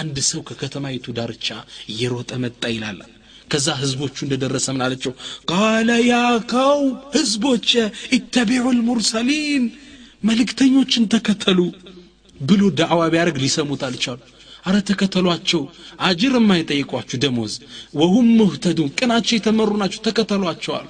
[0.00, 1.48] አንድ ሰው ከከተማይቱ ዳርቻ
[1.92, 3.00] እየሮጠ መጣ ይላል።
[3.48, 5.12] ከዛ ህዝቦቹ እንደደረሰ ምን አለቸው
[5.50, 6.14] ቃለ ያ
[6.52, 6.86] ቀውም
[7.16, 7.68] ህዝቦች
[8.16, 9.64] اتبعوا المرسلين
[10.22, 11.58] መልእክተኞችን ተከተሉ
[12.40, 14.20] ብሎ ዳዕዋ ቢያደርግ ሊሰሙት አልቻሉ
[14.64, 15.62] አረ ተከተሏቸው
[16.08, 17.54] አጅር የማይጠይቋችሁ ደሞዝ።
[18.00, 20.86] وهم مهتدون ቅናቸው የተመሩ ናቸው ተከተሏቸዋል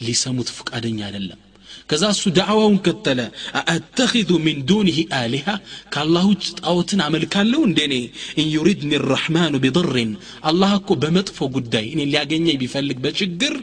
[0.00, 1.40] ሊሰሙት ፍቃደኛ አይደለም
[1.88, 3.20] ከዛ እሱ ዳዕዋውን ቀጠለ።
[3.60, 5.46] أأتخذ من دونه آلهة
[5.92, 7.60] ከአላህ ውጭ ጣዖትን አመልካለሁ?
[7.68, 7.94] እንዴ እኔ
[8.40, 10.10] إن يردن الرحمن بضر
[10.50, 13.54] አላህ እኮ በመጥፎ ጉዳይ እኔ ሊያገኘኝ ቢፈልግ በችግር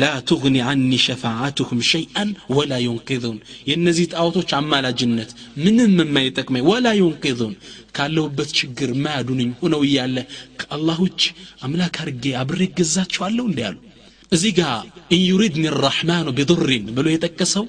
[0.00, 3.38] لا تغن عني شفاعتهم شيئا ولا ينقذون
[3.70, 5.30] የእነዚህ ጣዖቶች አማላጅነት
[5.64, 7.54] ምንም የማይጠቅመኝ ولا ينقذون
[7.96, 10.16] ካለሁበት ችግር ማያዱንኝ ሆነው እያለ
[10.60, 11.22] ከአላህ ውጭ
[11.64, 13.76] አምላክ አርጌ አብሬ ገዛቸዋለሁ እንዲ ያሉ
[14.32, 14.72] እዚህ ጋር
[15.16, 17.64] إن يردن الرحمن بضر ብሎ የጠቀሰው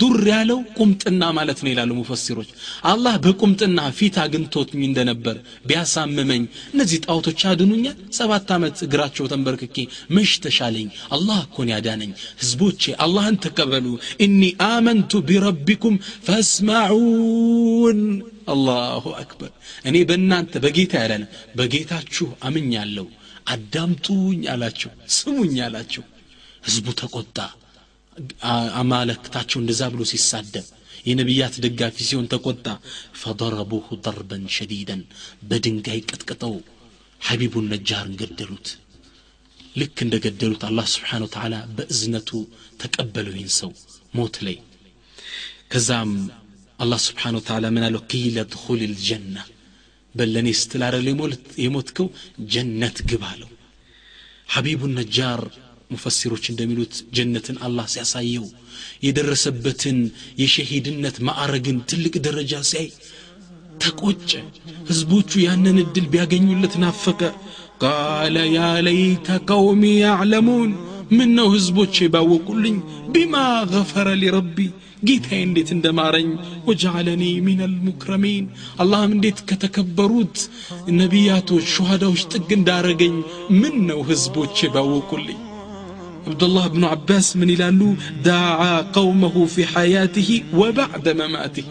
[0.00, 2.48] ضر ያለው ቁምጥና ማለት ነው ይላሉ ሙፈሲሮች።
[2.90, 5.36] አላህ በቁምጥና ፊት አግኝቶትኝ እንደነበር
[5.68, 6.42] ቢያሳምመኝ
[6.74, 9.76] እነዚህ ጣዖቶች ያድኑኛል ሰባት ዓመት እግራቸው ተንበርክኬ
[10.16, 13.86] መሽ ተሻለኝ አላህ እኮን ያዳነኝ። ህዝቦቼ አላህን ተቀበሉ።
[14.26, 15.96] እኒ አመንቱ ቢረቢኩም
[16.28, 18.02] ፈስማዑን
[18.48, 19.50] አላሁ አክበር።
[19.84, 21.24] እኔ በእናንተ በጌታ ያለን
[21.58, 23.06] በጌታችሁ አምኛለሁ
[23.50, 26.04] አዳምጡኝ አላቸው ስሙኝ አላቸው።
[26.66, 27.38] ህዝቡ ተቆጣ
[28.80, 30.66] አማለክታቸው እንደዛ ብሎ ሲሳደብ
[31.06, 32.66] የነቢያት ደጋፊ ሲሆን ተቆጣ።
[33.20, 35.02] ፈضረቡሁ ضርበን ሸዲደን
[35.48, 36.54] በድንጋይ ቀጥቅጠው
[37.20, 38.68] ሐቢቡን ነጃርን ገደሉት።
[39.76, 42.30] ልክ እንደ ገደሉት አላህ ስብሓን ወተዓላ በእዝነቱ
[42.80, 43.72] ተቀበለው ይህን ሰው
[44.14, 44.56] ሞት ላይ።
[45.72, 46.12] ከዛም
[46.78, 48.02] አላህ ስብሓን ወተዓላ ምን አለው?
[48.10, 49.36] ቂለ ድኹል ልጀና
[50.14, 51.06] በለኔ ስትላረል
[51.64, 52.06] የሞትከው?
[52.52, 53.50] ጀነት ግባ አለው።
[54.54, 55.40] ሐቢቡ ነጃር
[55.90, 58.46] ሙፈሲሮች እንደሚሉት ጀነትን አላህ ሲያሳየው
[59.06, 59.98] የደረሰበትን
[60.42, 62.88] የሸሂድነት ማዕረግን ትልቅ ደረጃ ሲያይ
[63.82, 64.30] ተቆጨ።
[64.90, 67.20] ህዝቦቹ ያንን እድል ቢያገኙለት ናፈቀ።
[67.82, 70.70] ቃለ ያ ለይተ ቀውሚ ያዕለሙን
[71.10, 72.76] ምን ነው ህዝቦቼ ባወቁልኝ?
[73.12, 73.34] ቢማ
[73.72, 74.58] ገፈረ ሊረቢ
[75.02, 76.28] ጌታዬ እንዴት እንደማረኝ
[76.68, 78.46] ወጀዓለኒ ሚን አልሙክረሚን
[78.82, 80.36] አላህም እንዴት ከተከበሩት
[81.00, 83.14] ነቢያቶች ሸሃዳዎች ጥግ እንዳረገኝ
[83.60, 85.38] ምን ነው ህዝቦቼ ባወቁልኝ?
[86.26, 87.80] አብዱላህ ብኑ ዓባስ ምን ይላሉ?
[88.26, 88.60] ዳዓ
[88.94, 90.28] ቀውመሁ ፊ ሐያትህ
[90.60, 91.68] ወባዕደ መማትህ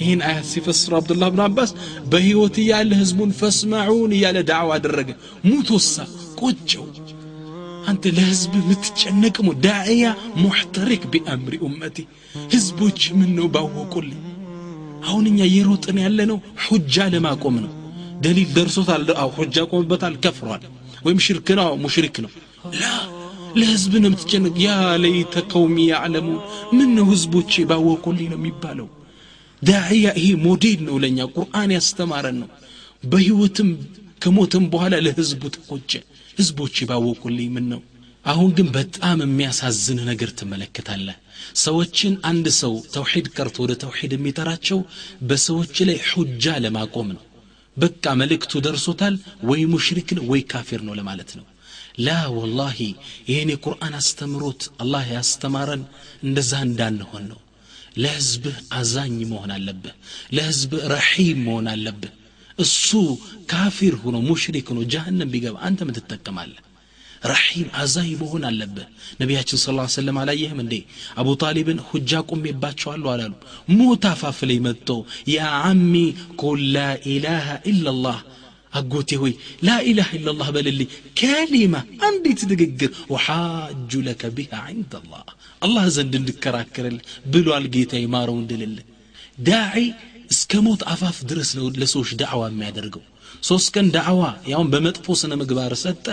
[0.00, 1.70] ይህን አያት ሲፈስሩ አብዱላህ ብኑ አባስ
[2.10, 5.08] በህይወት እያለ ህዝቡን ፈስማዑን እያለ ዳዕዋ አደረገ።
[5.48, 5.94] ሙቶሳ
[6.40, 6.84] ቆጨው
[7.88, 10.04] አንተ ለህዝብ የምትጨነቅ ዳዕያ
[10.40, 11.96] ሙሕተሪክ ቢአምሪ ኡመቲ።
[12.52, 14.20] ህዝቦች ምን ነው ባወቁልኝ?
[15.04, 17.72] አሁን እኛ እየሮጥን ያለ ነው ሑጃ ለማቆም ነው።
[18.20, 20.62] ደሊል ደርሶታል። አው ሑጃ ቆምበታል ከፍሯል።
[21.04, 22.30] ወይም ሽርክ ነው ሙሽሪክ ነው።
[22.74, 22.84] ላ
[23.58, 24.70] ለህዝብ ነው የምትጨነቅ። ያ
[25.02, 26.38] ለይተ ቀውሚ ያዕለሙን
[26.76, 28.88] ምን ነው ህዝቦቼ ባወቁልኝ ነው የሚባለው?
[29.62, 32.50] ዳዕያ ይሄ ሞዴል ነው ለእኛ። ቁርአን ያስተማረን ነው።
[33.04, 33.68] በህይወትም
[34.22, 35.92] ከሞትም በኋላ ለህዝቡ ተቆጨ
[36.38, 37.80] ህዝቦች ባወቁልኝ ምን ነው
[38.24, 41.16] አሁን ግን በጣም የሚያሳዝን ነገር ትመለከታለህ።
[41.62, 44.78] ሰዎችን አንድ ሰው ተውሒድ ቀርቶ ወደ ተውሒድ የሚጠራቸው
[45.28, 47.22] በሰዎች ላይ ሑጃ ለማቆም ነው።
[47.76, 49.14] በቃ መልእክቱ ደርሶታል
[49.48, 51.46] ወይ ሙሽሪክ ነው ወይ ካፊር ነው ለማለት ነው።
[51.98, 52.78] ላ ወላሂ
[53.30, 55.82] ይህን የቁርአን አስተምሮት አላህ ያስተማረን
[56.22, 57.40] እንደዛ እንዳንሆን ነው።
[58.02, 59.94] ለህዝብህ አዛኝ መሆን አለብህ።
[60.36, 62.12] ለህዝብህ ረሒም መሆን አለብህ
[62.58, 62.88] እሱ
[63.50, 66.62] ካፊር ሆኖ ሙሽሪክ ሆኖ ጀሃነም ቢገባ አንተ ምን ትጠቀማለህ።
[67.22, 68.86] ረሒም አዛኝ መሆን አለብህ።
[69.20, 70.74] ነቢያችን ስለ ሰለም አላየህም እንዴ?
[71.18, 73.32] አቡ ጣሊብን ሁጃ ቁሜባቸዋለሁ አላሉ።
[73.78, 74.88] ሞት አፋፍ ላይ መጥቶ
[75.32, 75.94] ያ አሚ
[76.42, 78.18] ቁል ላኢላሃ ኢላላህ
[78.72, 79.32] አጎቴ ሆይ
[79.66, 80.88] ላኢላሃ ኢላላህ በልልኝ።
[81.20, 81.74] ከሊማ
[82.08, 85.24] አንዲት ንግግር ወሓጁ ለከ ቢሃ ዕንደ አላህ
[85.62, 86.98] አላህ ዘንድ እንድከራከርል
[87.32, 88.86] ብሏል ጌታ ይማረው እንድልልህ።
[89.40, 89.76] ዳዒ
[90.30, 93.04] እስከ ሞት አፋፍ ድረስ ነው ለሰዎች ዳዕዋ የሚያደርገው።
[93.42, 94.22] ሶስት ቀን ዳዕዋ
[94.52, 96.06] ያውን በመጥፎ ስነ ምግባር ሰጠ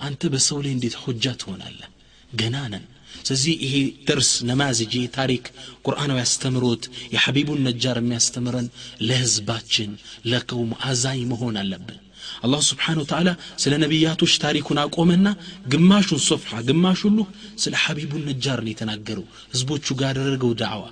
[0.00, 1.88] አንተ በሰው ላይ እንዴት ሁጃ ትሆናለህ?
[2.32, 2.84] ገና ነን።
[3.20, 3.74] ስለዚህ ይሄ
[4.08, 5.44] ደርስ ነማዝጅ ታሪክ
[5.86, 6.84] ቁርአናዊ ያስተምሮት
[7.14, 8.68] የሐቢቡን ነጃር የሚያስተምረን
[9.08, 9.90] ለህዝባችን
[10.30, 11.98] ለቀውም አዛኝ መሆን አለብን።
[12.44, 13.28] አላህ ስብሓን ወተዓላ
[13.62, 15.28] ስለ ነቢያቶች ታሪኩን አቆመና
[15.72, 17.20] ግማሹን ሶፍሓ ግማሹ ሁሉ
[17.62, 20.84] ስለ ሐቢቡን ነጃር ነው የተናገረው። ህዝቦቹ ጋር ያደረገው ዳዕዋ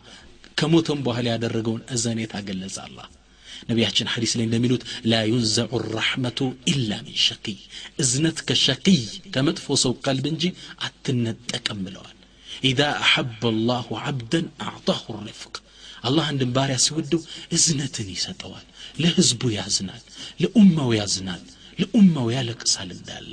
[0.59, 3.07] ከሞተም በኋላ ያደረገውን እዘኔታ ገለጸ አላህ።
[3.69, 6.39] ነቢያችን ሐዲስ ላይ እንደሚሉት ላ ዩንዘዑ ራሕመቱ
[6.73, 7.59] ኢላ ሚን ሸቂይ
[8.03, 9.01] እዝነት ከሸቂይ
[9.35, 10.45] ከመጥፎ ሰው ቀልብ እንጂ
[10.89, 12.15] አትነጠቅም ብለዋል።
[12.63, 15.55] ኢዛ አሐበ አላሁ ዓብደን አዕጣሁ ርፍቅ
[16.07, 17.23] አላህ አንድን ባሪያ ሲወደው
[17.55, 18.67] እዝነትን ይሰጠዋል።
[19.03, 20.03] ለህዝቡ ያዝናል
[20.43, 21.43] ለኡማው ያዝናል
[21.79, 23.33] ለኡማው ያለቅሳል እንዳለ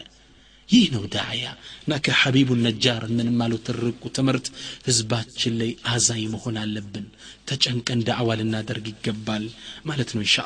[0.70, 1.46] ይህ ነው ዳዕያ።
[1.84, 4.48] እና ከሐቢቡ ነጃር የምንማለው ትርቁ ትምህርት
[4.88, 7.06] ህዝባችን ላይ አዛኝ መሆን አለብን።
[7.50, 9.46] ተጨንቀን ዳዕዋ ልናደርግ ይገባል
[9.86, 10.38] ማለት ነው እንሻ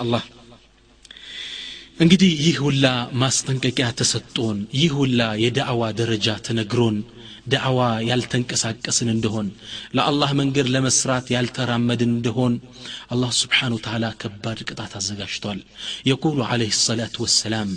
[1.99, 2.85] እንግዲህ ይህ ሁላ
[3.21, 6.97] ማስጠንቀቂያ ተሰጥቶን ይህ ሁላ የዳዕዋ ደረጃ ተነግሮን
[7.47, 9.47] ዳዕዋ ያልተንቀሳቀስን እንደሆን
[9.97, 12.53] ለአላህ መንገድ ለመስራት ያልተራመድን እንደሆን
[13.09, 15.59] አላህ ስብሓን ወተዓላ ከባድ ቅጣት አዘጋጅቷል።
[16.09, 17.69] የቁሉ አለህ ሰላት ወሰላም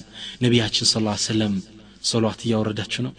[0.44, 0.94] ነቢያችን ስ
[1.26, 1.54] ሰለም
[2.11, 3.13] ሰሏት እያወረዳችሁ ነው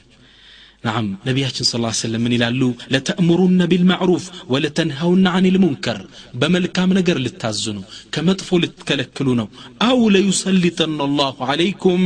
[0.89, 5.99] نعم نبياتنا صلى الله عليه وسلم من يلالو لتأمرن بالمعروف ولتنهون عن المنكر
[6.41, 7.83] بملكام نجر للتازنو
[8.13, 9.47] كمطفو لتكلكلونو
[9.89, 11.99] أو ليسلطن الله عليكم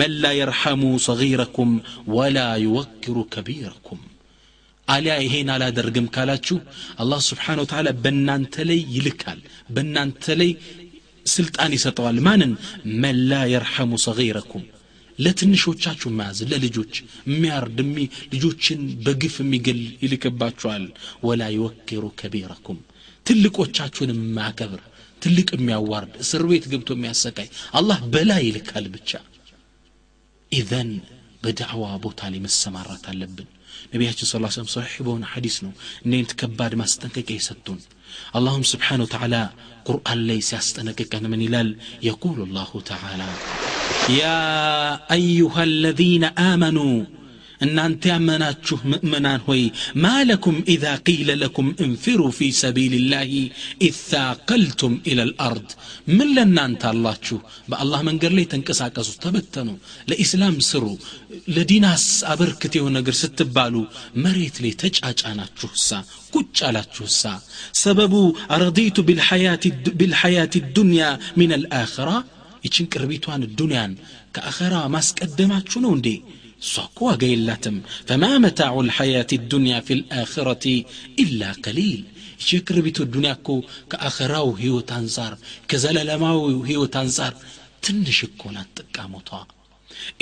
[0.00, 1.68] من لا يرحم صغيركم
[2.16, 4.00] ولا يوكر كبيركم
[4.88, 6.56] አሊያ ይሄን አላደርግም ካላችሁ
[7.02, 9.40] አላህ ስብሓን ወተዓላ በእናንተ ላይ ይልካል
[9.74, 10.50] በእናንተ ላይ
[11.34, 12.52] ስልጣን ይሰጠዋል ማንን
[13.02, 14.64] መን ላ የርሐሙ ሰጊረኩም
[15.19, 16.93] ለትንሾቻችሁ መያዝ ለልጆች
[17.27, 17.77] የሚያርድ
[18.33, 20.85] ልጆችን በግፍ የሚገል ይልክባችኋል።
[21.27, 22.79] ወላ ይወኪሩ ከቢረኩም
[23.25, 24.81] ትልቆቻችሁን የማያከብር
[25.21, 27.47] ትልቅ የሚያዋርድ እስር ቤት ገብቶ የሚያሰቃይ
[27.79, 29.11] አላህ በላ ይልካል ብቻ።
[30.51, 30.89] ኢዘን
[31.43, 33.47] በዳዕዋ ቦታ ላይ መሰማራት አለብን።
[33.93, 35.73] ነቢያችን ስ ሰለም ሰሒሕ በሆነ ሐዲስ ነው
[36.05, 37.79] እኔንት ከባድ ማስጠንቀቂያ የሰጡን።
[38.37, 39.35] አላሁም ስብሓን ወተዓላ
[39.87, 41.69] ቁርአን ላይ ሲያስጠነቅቀን ምን ይላል?
[42.07, 43.21] የቁሉ ላሁ ተዓላ
[44.09, 47.03] يا أيها الذين آمنوا
[47.63, 53.49] إن أنت أمناتشه مؤمنان هوي ما لكم إذا قيل لكم انفروا في سبيل الله
[53.81, 55.67] إذا قلتم إلى الأرض؟
[56.07, 59.77] من لن أنت الله تشوه بأ الله من قرلي تنكسا كسو تبتنو
[60.07, 60.97] لإسلام سرو
[61.47, 67.41] لدينا أبركتي ونقر ستبالو مريت لي تجعج أنا تشوهسا كتش على تشوهسا
[67.73, 69.97] سببو أرضيت بالحياة, الد...
[69.97, 72.25] بالحياة الدنيا من الآخرة؟
[72.63, 73.93] ይችን ቅርቢቷን ዱንያን
[74.35, 76.09] ከአኸራ ማስቀደማችሁ ነው እንዴ
[76.63, 77.77] እሷ እኮ ዋጋ የላትም
[78.09, 80.65] ፈማ መታዑ ልሐያት ዱንያ ፊ ልአኸረቲ
[81.23, 82.01] ኢላ ቀሊል
[82.35, 83.49] ይቺ የቅርቢቱ ዱንያ እኮ
[83.91, 85.33] ከአኸራው ህይወት አንጻር
[85.71, 86.39] ከዘላለማዊ
[86.69, 87.33] ህይወት አንጻር
[87.85, 89.29] ትንሽ እኮ ናት ጠቃሞቷ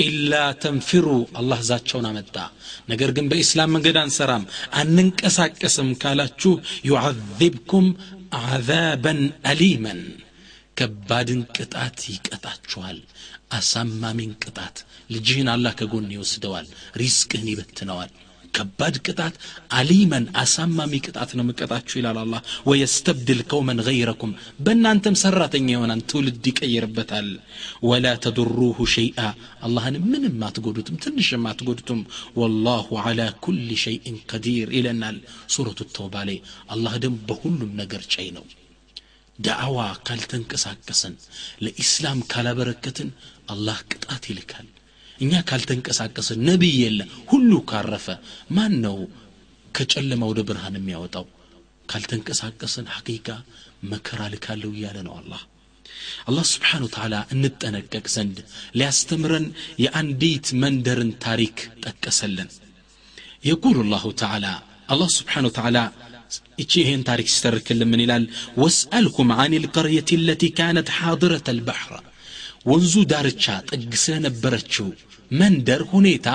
[0.05, 0.33] ኢላ
[0.63, 1.07] ተንፊሩ
[1.39, 2.35] አላህ ዛቸውን አመጣ
[2.91, 4.43] ነገር ግን በኢስላም መንገድ አንሰራም
[4.81, 6.53] አንንቀሳቀስም ካላችሁ
[6.91, 7.87] ዩዓذብኩም
[8.45, 9.13] عذابا
[9.45, 9.95] أليما
[10.77, 12.99] ከባድን ቅጣት ይቀጣችኋል።
[13.51, 14.77] አሳማሚን ቅጣት
[15.11, 18.11] ልጅህን አላህ ከጎን ይወስደዋል ሪዝቅህን ይበትነዋል።
[18.53, 19.35] ከባድ ቅጣት
[19.71, 27.29] አሊመን አሳማሚ ቅጣት ነው ምቀጣችሁ ይላል አላህ። ወየስተብድል ቀውመን ገይረኩም በእናንተም ሰራተኛ የሆናን ትውልድ ይቀይርበታል።
[27.83, 29.19] ወላ ተዱሩሁ ሸይአ
[29.61, 32.01] አላህን ምንም አትጎዱትም ትንሽም አትጎዱትም።
[32.39, 35.19] ወላሁ ዓላ ኩል ሸይእን ቀዲር ይለናል
[35.55, 38.45] ሱረቱ ተውባ ላይ። አላህ ደም በሁሉም ነገር ቻይ ነው
[39.39, 39.77] ዳዕዋ
[40.07, 41.13] ካልተንቀሳቀስን
[41.65, 43.09] ለኢስላም ካላበረከትን
[43.53, 44.67] አላህ ቅጣት ይልካል
[45.19, 47.01] እኛ ካልተንቀሳቀስን ነቢይ የለ
[47.31, 48.07] ሁሉ ካረፈ
[48.57, 48.97] ማን ነው
[49.75, 51.25] ከጨለማ ወደ ብርሃን የሚያወጣው
[51.91, 53.27] ካልተንቀሳቀስን ሐቂቃ
[53.91, 55.41] መከራ ልካለሁ እያለ ነው አላህ
[56.29, 58.37] አላህ ስብሓን ወተዓላ እንጠነቀቅ ዘንድ
[58.79, 59.45] ሊያስተምረን
[59.83, 62.49] የአንዲት መንደርን ታሪክ ጠቀሰልን
[63.49, 64.45] يقول الله تعالى
[64.93, 65.77] አላህ سبحانه وتعالى
[66.63, 68.25] እቺ ይሄን ታሪክ ሲተርክልን ምን ይላል
[68.63, 72.03] واسألهم عن القرية التي كانت حاضرة البحر
[72.71, 74.87] ወንዙ ዳርቻ ጥግ ስለነበረችው
[75.31, 76.27] መንደር ሁኔታ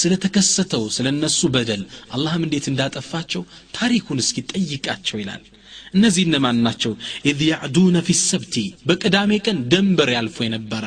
[0.00, 1.82] ስለተከሰተው ስለ እነሱ በደል
[2.16, 3.42] አላህም እንዴት እንዳጠፋቸው
[3.78, 5.42] ታሪኩን እስኪ ጠይቃቸው ይላል
[5.94, 6.92] እነዚህ እነማን ናቸው
[7.30, 8.56] إذ يعدون في السبت
[8.88, 10.84] በቅዳሜ ቀን ደንበር ያልፎ የነበረ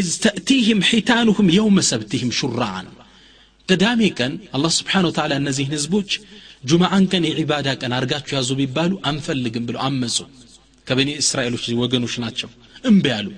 [0.00, 2.88] إذ تأتيهم حيتانهم يوم سبتهم شرعا
[3.68, 6.10] ቅዳሜ ቀን አላህ سبحانه وتعالى እነዚህን ህዝቦች
[6.66, 10.16] ጁምዓን ቀን የዒባዳ ቀን አርጋችሁ ያዙ ቢባሉ አንፈልግም ብለው አመፁ።
[10.86, 12.48] ከበኒ እስራኤሎች ወገኖች ናቸው።
[12.84, 13.28] እምቢ ያሉ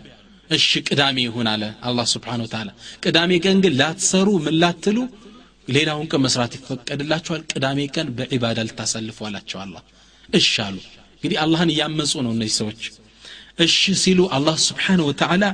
[0.50, 2.70] እሺ ቅዳሜ ይሁን አለ አላህ سبحانه وتعالى።
[3.04, 4.98] ቅዳሜ ቀን ግን ላትሰሩ ምን ላትሉ
[5.68, 9.82] ሌላውን ቀን መስራት ይፈቀድላችኋል። ቅዳሜ ቀን በዒባዳ ልታሳልፉ አላቸው አላህ።
[10.28, 10.76] እሺ አሉ።
[11.16, 12.82] እንግዲህ አላህን እያመፁ ነው እነዚህ ሰዎች።
[13.58, 15.44] እሺ ሲሉ አላህ ስብሓን ወተዓላ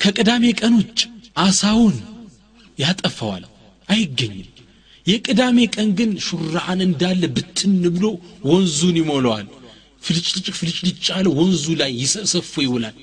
[0.00, 1.00] ከቅዳሜ ቀን ውጭ
[1.38, 1.96] አሳውን
[2.78, 3.44] ያጠፋዋል።
[3.88, 4.48] አይገኝም
[5.06, 8.04] የቅዳሜ ቀን ግን ሹራዓን እንዳለ ብትን ብሎ
[8.50, 9.46] ወንዙን ይሞለዋል
[10.02, 12.96] ፍልጭልጭ ፍልጭልጭ አለ ወንዙ ላይ ይሰሰፉ ይውላል።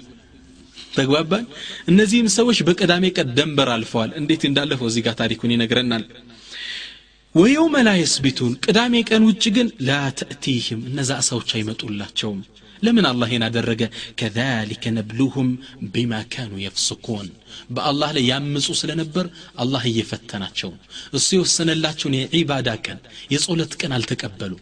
[0.95, 1.43] ተግባባን?
[1.91, 6.03] እነዚህም ሰዎች በቅዳሜ ቀን ደንበር አልፈዋል። እንዴት እንዳለፈው እዚህ ጋር ታሪኩን ይነግረናል።
[7.35, 12.39] ወየውመ ላ የስቢቱን ቅዳሜ ቀን ውጭ ግን ላ ተእቲህም እነዛ እሳዎች አይመጡላቸውም
[12.81, 13.81] ለምን አላህ ይህን አደረገ?
[14.19, 15.49] ከዛሊከ ነብሉሁም
[15.93, 17.27] ቢማ ካኑ የፍስኩን
[17.75, 19.25] በአላህ ላይ ያምፁ ስለነበር
[19.57, 20.71] አላህ እየፈተናቸው
[21.13, 22.99] እሱ የወሰነላቸውን የዒባዳ ቀን
[23.33, 24.53] የጾለት ቀን አልተቀበሉ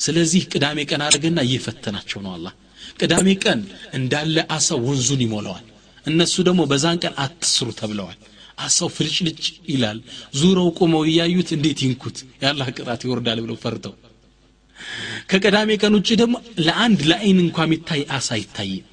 [0.00, 2.54] ስለዚህ ቅዳሜ ቀን አድርገና እየፈተናቸው ነው አላህ።
[3.00, 3.60] ቅዳሜ ቀን
[3.98, 5.66] እንዳለ አሳው ወንዙን ይሞላዋል።
[6.04, 8.18] እነሱ ደግሞ በዛን ቀን አትስሩ ተብለዋል።
[8.58, 9.98] አሳው ፍልጭልጭ ይላል።
[10.40, 12.16] ዙረው ቆመው እያዩት እንዴት ይንኩት?
[12.42, 13.94] የአላህ ቅጣት ይወርዳል ብለው ፈርተው
[15.32, 18.86] ከቅዳሜ ቀን ውጭ ደግሞ ለአንድ ለአይን እንኳ የሚታይ አሳ አይታይም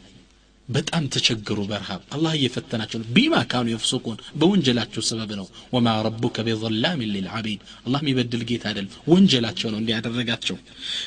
[0.67, 6.99] በጣም ተቸገሩ በረሃብ። አላህ እየፈተናቸው ነው። ቢማ ካኑ የፍሱቁን በወንጀላቸው ሰበብ ነው። ወማ ረቡከ ቢظላም
[7.13, 8.87] ልልዓቢድ አላህ የሚበድል ጌታ አይደል?
[9.09, 10.57] ወንጀላቸው ነው እንዲያደረጋቸው።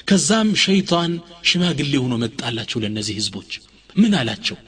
[0.09, 1.13] ከዛም ሸይጣን
[1.51, 3.53] ሽማግሌ ሆኖ መጣላቸው ለእነዚህ ህዝቦች።
[3.97, 4.59] ምን አላቸው?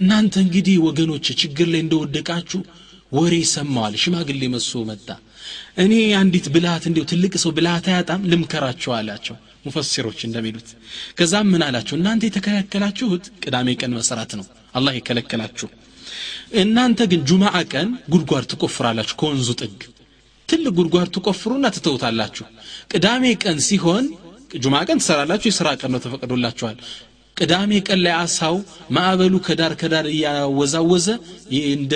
[0.00, 2.60] እናንተ እንግዲህ ወገኖች ችግር ላይ እንደወደቃችሁ
[3.12, 5.08] ወሬ ሰማዋል። ሽማግሌ መሶ መጣ።
[5.82, 8.22] እኔ አንዲት ብልሃት እንዲው ትልቅ ሰው ብልሃት አያጣም?
[8.30, 9.36] ልምከራቸው አላቸው
[9.66, 10.68] ሙፈሲሮች እንደሚሉት።
[11.18, 15.68] ከዛም ምን አላቸው እናንተ የተከለከላችሁት ቅዳሜ ቀን መሰራት ነው። አላህ የከለከላችሁ።
[16.60, 19.80] እናንተ ግን ጁማዓ ቀን ጉድጓድ ትቆፍራላችሁ ከወንዙ ጥግ።
[20.48, 22.44] ትልቅ ጉድጓድ ትቆፍሩና ትተውታላችሁ።
[22.92, 24.04] ቅዳሜ ቀን ሲሆን
[24.56, 26.76] ጁማ ቀን ትሰራላችሁ የስራ ቀን ነው ተፈቅዶላችኋል።
[27.36, 28.54] ቅዳሜ ቀን ላይ አሳው
[28.96, 31.06] ማዕበሉ ከዳር ከዳር እያወዛወዘ
[31.72, 31.94] እንደ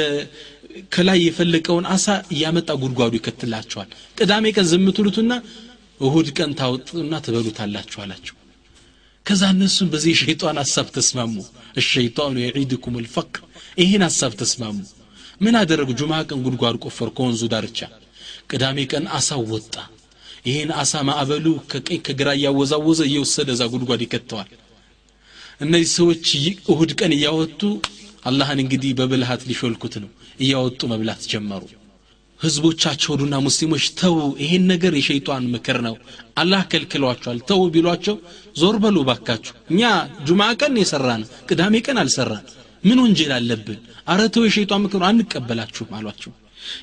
[0.95, 5.33] ከላይ የፈለቀውን አሳ እያመጣ ጉድጓዱ ይከትላቸዋል ቅዳሜ ቀን ዝም ትሉትና
[6.01, 8.37] እሁድ ቀን ታወጡና ትበሉታላችሁ አላቸው።
[9.27, 11.35] ከዛ እነሱም በዚህ የሸይጣን ሀሳብ ተስማሙ።
[11.81, 13.43] እሸይጣኑ የዒድኩም ልፈቅር
[13.79, 14.79] ይህን ሀሳብ ተስማሙ።
[15.41, 15.91] ምን አደረጉ?
[16.01, 17.79] ጁማ ቀን ጉድጓድ ቆፈሩ ከወንዙ ዳርቻ።
[18.51, 19.75] ቅዳሜ ቀን አሳው ወጣ።
[20.47, 24.51] ይህን አሳ ማዕበሉ ከቀኝ ከግራ እያወዛወዘ እየወሰደ እዛ ጉድጓድ ይከተዋል።
[25.61, 26.27] እነዚህ ሰዎች
[26.71, 27.61] እሁድ ቀን እያወጡ
[28.29, 31.63] አላህን እንግዲህ በብልሃት ሊሾልኩት ነው። እያወጡ መብላት ጀመሩ
[32.41, 35.95] ህዝቦቻቸውና ሙስሊሞች ተው ይሄን ነገር የሸይጣን ምክር ነው።
[36.41, 38.17] አላህ ከልክሏቸዋል። ተው ቢሏቸው
[38.61, 39.83] ዞር በሉ ባካችሁ እኛ
[40.29, 42.47] ጁማ ቀን የሰራን ቅዳሜ ቀን አልሰራን።
[42.85, 43.81] ምን ወንጀል አለብን?
[44.07, 46.33] አረ ተው የሸይጣን ምክር አንቀበላችሁም አሏቸው።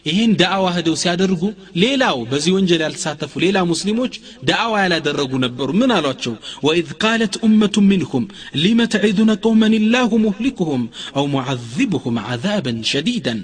[0.07, 1.41] ይህን ዳዕዋ ሄደው ሲያደርጉ
[1.81, 4.13] ሌላው በዚህ ወንጀል ያልተሳተፉ ሌላ ሙስሊሞች
[4.49, 6.33] ዳዕዋ ያላደረጉ ነበሩ። ምን አሏቸው?
[6.65, 8.25] وإذ قالت أمة منهم
[8.63, 10.83] لم تعظون قوما الله مهلكهم
[11.17, 13.41] أو معذبهم عذابا شديدا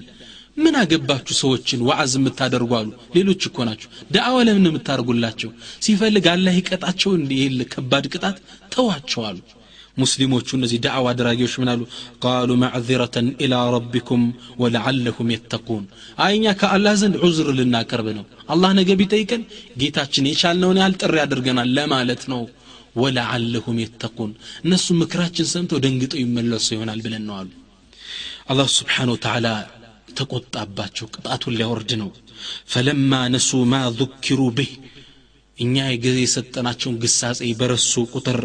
[0.58, 1.80] ምን አገባችሁ ሰዎችን?
[1.88, 5.50] ዋዕዝ የምታደርጉ አሉ። ሌሎች እኮ ናቸው። ዳዕዋ ለምን የምታደርጉላቸው?
[5.86, 7.42] ሲፈልግ አላህ ይቀጣቸው እንዲህ
[7.74, 8.38] ከባድ ቅጣት
[8.74, 9.40] ተዋቸው አሉ።
[9.98, 11.82] ሙስሊሞቹ እነዚህ ዳዕዋ አድራጊዎች ምን አሉ?
[12.24, 14.24] قالوا معذرة إلى ربكم
[14.62, 15.84] ولعلهم يتقون።
[16.26, 19.44] አይኛ ከአላህ ዘንድ ዑዝር ልናቀርብ ነው። አላህ ነገ ቢጠይቀን
[19.82, 22.42] ጌታችን የቻልነውን ያህል ጥሪ አድርገናል ለማለት ነው።
[22.96, 24.32] ወለዓለሁም የተቁን።
[24.66, 27.50] እነሱ ምክራችን ሰምተው ደንግጠው ይመለሱ ይሆናል ብለን ነው አሉ።
[28.50, 29.48] አላህ ስብሓን ወተዓላ
[30.20, 32.10] ተቆጣባቸው። ቅጣቱን ሊያወርድ ነው።
[32.74, 34.52] ፈለማ ነሱ ማ ذكروا
[35.60, 38.40] እኛ የጊዜ የሰጠናቸውን ግሳጼ በረሱ ቁጥር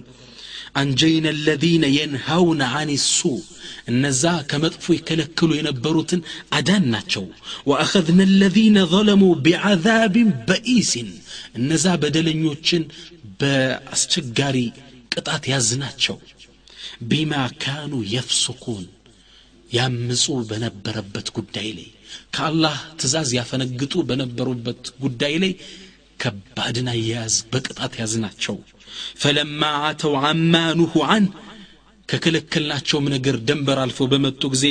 [0.76, 3.42] أنجينا الذين ينهون عن السوء
[3.88, 6.20] النزاع كما طفوا يكلكلوا ينبروتن
[6.52, 6.94] أدان
[7.66, 10.14] وأخذنا الذين ظلموا بعذاب
[10.48, 10.92] بئيس
[11.56, 12.82] النزاع بدل نيوتشن
[13.40, 14.72] بأستجاري
[15.12, 16.16] قطعت يازناتشو
[17.00, 18.86] بما كانوا يفسقون
[19.70, 21.88] ያምፁ በነበረበት ጉዳይ ላይ
[22.34, 25.52] ከአላህ ትእዛዝ ያፈነግጡ በነበሩበት ጉዳይ ላይ
[26.20, 28.56] ከባድን አያያዝ በቅጣት ያዝናቸው።
[29.22, 30.54] ፈለማ አተው አማ
[31.08, 31.26] አን
[32.08, 34.66] ከከለከልናቸውም ነገር ደንበር አልፈው በመጡ ጊዜ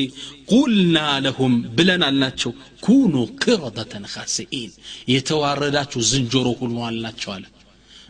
[0.52, 2.52] ቁልና ለሁም ብለን አልናቸው።
[2.86, 4.72] ኩኑ ቅረደተን ካስኢን
[5.14, 7.46] የተዋረዳችሁ ዝንጀሮ ሁኑ አልናቸው አለ።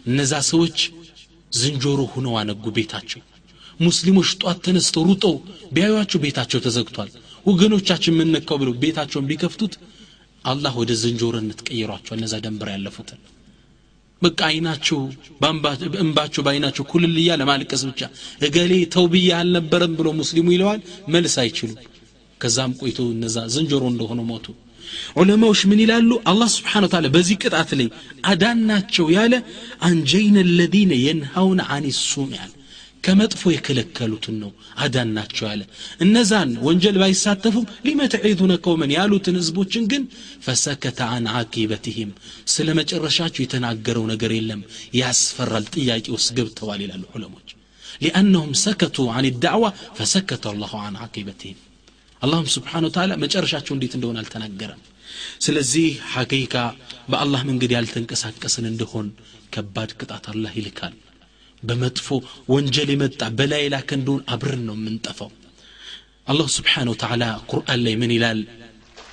[0.06, 0.78] እነዛ ሰዎች
[1.52, 3.22] ዝንጀሮ ሁነው አነጉ ቤታቸው
[3.80, 5.36] ሙስሊሞች ጧት ተነስተው ሩጠው
[5.74, 7.10] ቢያዩቸው ቤታቸው ተዘግቷል።
[7.46, 9.74] ወገኖቻችን የምንነካው ብለው ቤታቸውን ቢከፍቱት
[10.46, 13.20] አላህ ወደ ዝንጀሮነት ቀይሯቸዋል እነዛ ደንበር ያለፉትን
[14.22, 15.00] በቃ አይናቸው
[16.04, 18.02] እንባቸው በአይናቸው ኩልል እያለ ማልቀስ ብቻ
[18.42, 21.78] እገሌ ተው ብዬ አልነበረም ብሎ ሙስሊሙ ይለዋል። መልስ አይችሉም።
[22.42, 24.46] ከዛም ቆይቶ እነዛ ዝንጀሮ እንደሆነ ሞቱ።
[25.20, 26.10] ዑለማዎች ምን ይላሉ?
[26.32, 27.88] አላህ ስብሓን ታላ በዚህ ቅጣት ላይ
[28.26, 29.34] አዳናቸው ያለ
[29.82, 31.86] አንጀይነ ለዚነ የንሃውን አን
[32.36, 32.52] ያለ
[33.04, 34.52] ከመጥፎ የከለከሉትን ነው።
[34.84, 35.62] አዳን ናቸው ያለ
[36.04, 40.04] እነዛን ወንጀል ባይሳተፉም ሊመ ተዒዙነ ቀውመን ያሉትን ህዝቦችን ግን
[40.46, 42.12] ፈሰከተ አን አቂበትህም።
[42.54, 44.62] ስለ መጨረሻቸው የተናገረው ነገር የለም።
[45.00, 47.50] ያስፈራል ጥያቄ ውስጥ ገብተዋል ይላሉ ዑለሞች።
[48.02, 49.66] ሊአነሁም ሰከቱ አን ዳዕዋ
[49.98, 51.60] ፈሰከተ አላሁ አን አቂበትህም።
[52.22, 54.82] አላህም ስብሓን ተዓላ መጨረሻቸው እንዴት እንደሆነ አልተናገረም።
[55.42, 56.54] ስለዚህ ሐቂቃ
[57.12, 59.08] በአላህ መንገድ ያልተንቀሳቀስን እንደሆን
[59.54, 60.96] ከባድ ቅጣት አላህ ይልካል
[61.64, 62.08] በመጥፎ
[62.50, 65.32] ወንጀል የመጣ በላይ ላከ እንደሆን አብረን ነው የምንጠፋው።
[66.28, 68.40] አላህ ስብሓን ወተዓላ ቁርአን ላይ ምን ይላል?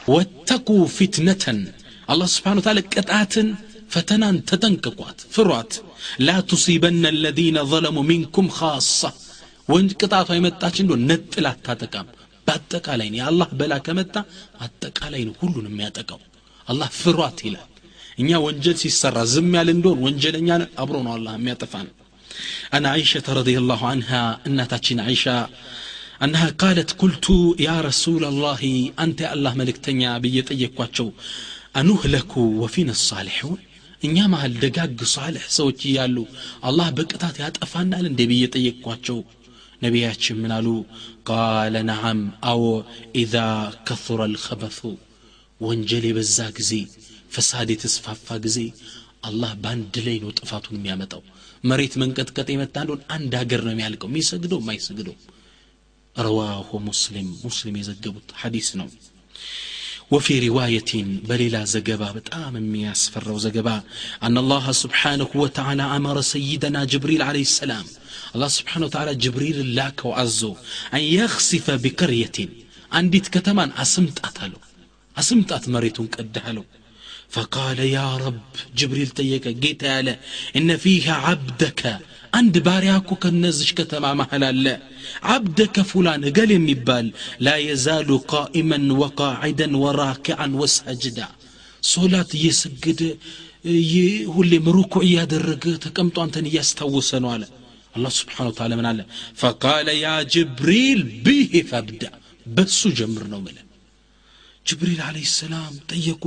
[0.08, 1.60] ወተቁ ፊትነተን።
[2.08, 3.48] አላህ ስብሓን ወተዓላ ቅጣትን
[3.90, 5.72] ፈተናን ተጠንቅቋት ፍሯት።
[6.26, 9.00] ላ ቱሲበነ አለዚነ ظለሙ ሚንኩም ካሳ
[9.68, 12.08] ወንጅ ቅጣቷ የመጣች እንደሆን ነጥል አታጠቃም።
[12.46, 14.14] በአጠቃላይ ነው። የአላህ በላ ከመጣ
[14.64, 16.20] አጠቃላይ ነው ሁሉን የሚያጠቃው።
[16.68, 17.68] አላህ ፍሯት ይላል።
[18.18, 20.50] እኛ ወንጀል ሲሰራ ዝም ያለ እንደሆን ወንጀለኛ
[20.82, 21.86] አብሮ ነው አላህ የሚያጠፋን
[22.74, 25.48] أن عائشة رضي الله عنها أنها عائشة
[26.22, 27.26] أنها قالت قلت
[27.58, 31.10] يا رسول الله أنت الله ملك تنيا بيت أيك واتشو.
[31.76, 33.58] أنهلك وفينا الصالحون؟
[34.04, 36.26] إنيا مع الدقاق صالح سوتي يالو.
[36.64, 39.22] الله بكتاتي أتفانا لندي بيت أيك واتشو.
[39.82, 40.86] نبيات منالو
[41.24, 43.48] قال نعم أو إذا
[43.86, 44.86] كثر الخبث
[45.60, 46.86] وانجلي بالزاقزي
[47.30, 48.72] فسادي تسفافاقزي
[49.28, 51.20] الله باندلين وتفاتون ميامتو
[51.71, 55.15] መሬት መንቀጥቀጥ የመጣ እንደሆን አንድ ሀገር ነው የሚያልቀው የሚሰግደው የማይሰግደው
[56.27, 58.89] ረዋሁ ሙስሊም ሙስሊም የዘገቡት ሐዲስ ነው
[60.11, 60.93] وفي رواية
[61.29, 62.55] بليلا زقبا بتام
[62.85, 63.77] ياسفر زقبا
[64.23, 67.85] أن الله سبحانه وتعالى أمر سيدنا جبريل عليه السلام
[68.35, 70.51] الله سبحانه وتعالى جبريل لاك وعزو
[70.97, 72.37] أن يخسف بقرية
[72.97, 74.59] عندي كتمان أسمت أتلو
[75.21, 76.63] أسمت أتمريت قدهلو
[77.35, 78.41] فقال يا رب
[78.77, 80.15] جبريل تيك جيت يالا
[80.57, 81.81] إن فيها عبدك
[82.37, 84.75] عند بارياكو كنزش كتما محلا لا
[85.31, 87.07] عبدك فلان قال يميبال
[87.45, 91.27] لا يزال قائما وقاعدا وراكعا وسجدا
[91.95, 93.01] صلاة يسجد
[94.35, 97.43] ሁሌ ምሩኩዕ እያደረገ ተቀምጦ አንተን እያስታወሰ ነው አለ
[97.95, 98.99] አላህ ስብሓን ወተላ ምን አለ
[99.41, 102.03] ፈቃለ ያ ጅብሪል ብህ ፈብዳ
[102.57, 103.57] በሱ ጀምር ነው ምለ
[104.65, 106.23] ጅብሪል አለህ ሰላም ጠየቁ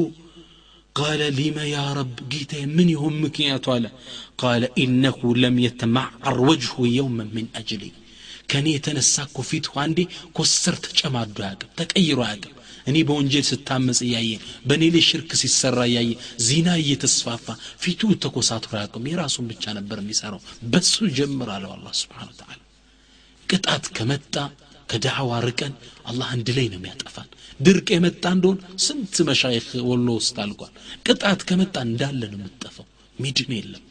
[0.96, 3.90] قال لم يا رب جيت من يهم مكنيات ولا
[4.42, 7.90] قال إنه لم يتمعر وجهه يوما من أجلي
[8.50, 10.04] كان يتنساكو فيته عندي
[10.36, 12.54] كسرت جماد عقب تكير عقب
[12.90, 14.30] እኔ በወንጀል ስታመጽ እያየ
[14.68, 16.10] በእኔ ላይ ሽርክ ሲሰራ እያየ
[16.46, 17.44] ዚና እየተስፋፋ
[17.82, 20.40] ፊቱ ተኮሳትሮ አያውቅም የራሱን ብቻ ነበር የሚሰራው
[20.72, 22.58] በሱ ጀምር አለው አላ ስብሓን ተዓላ
[23.48, 24.34] ቅጣት ከመጣ
[24.89, 25.73] ከዳዕዋ ርቀን
[26.05, 27.29] አላህ አንድ ላይ ነው የሚያጠፋን።
[27.59, 30.73] ድርቅ የመጣ እንደሆን ስንት መሻይኽ ወሎ ውስጥ አልቋል።
[31.07, 33.83] ቅጣት ከመጣ እንዳለ ነው የምትጠፋው። ሚድን የለም።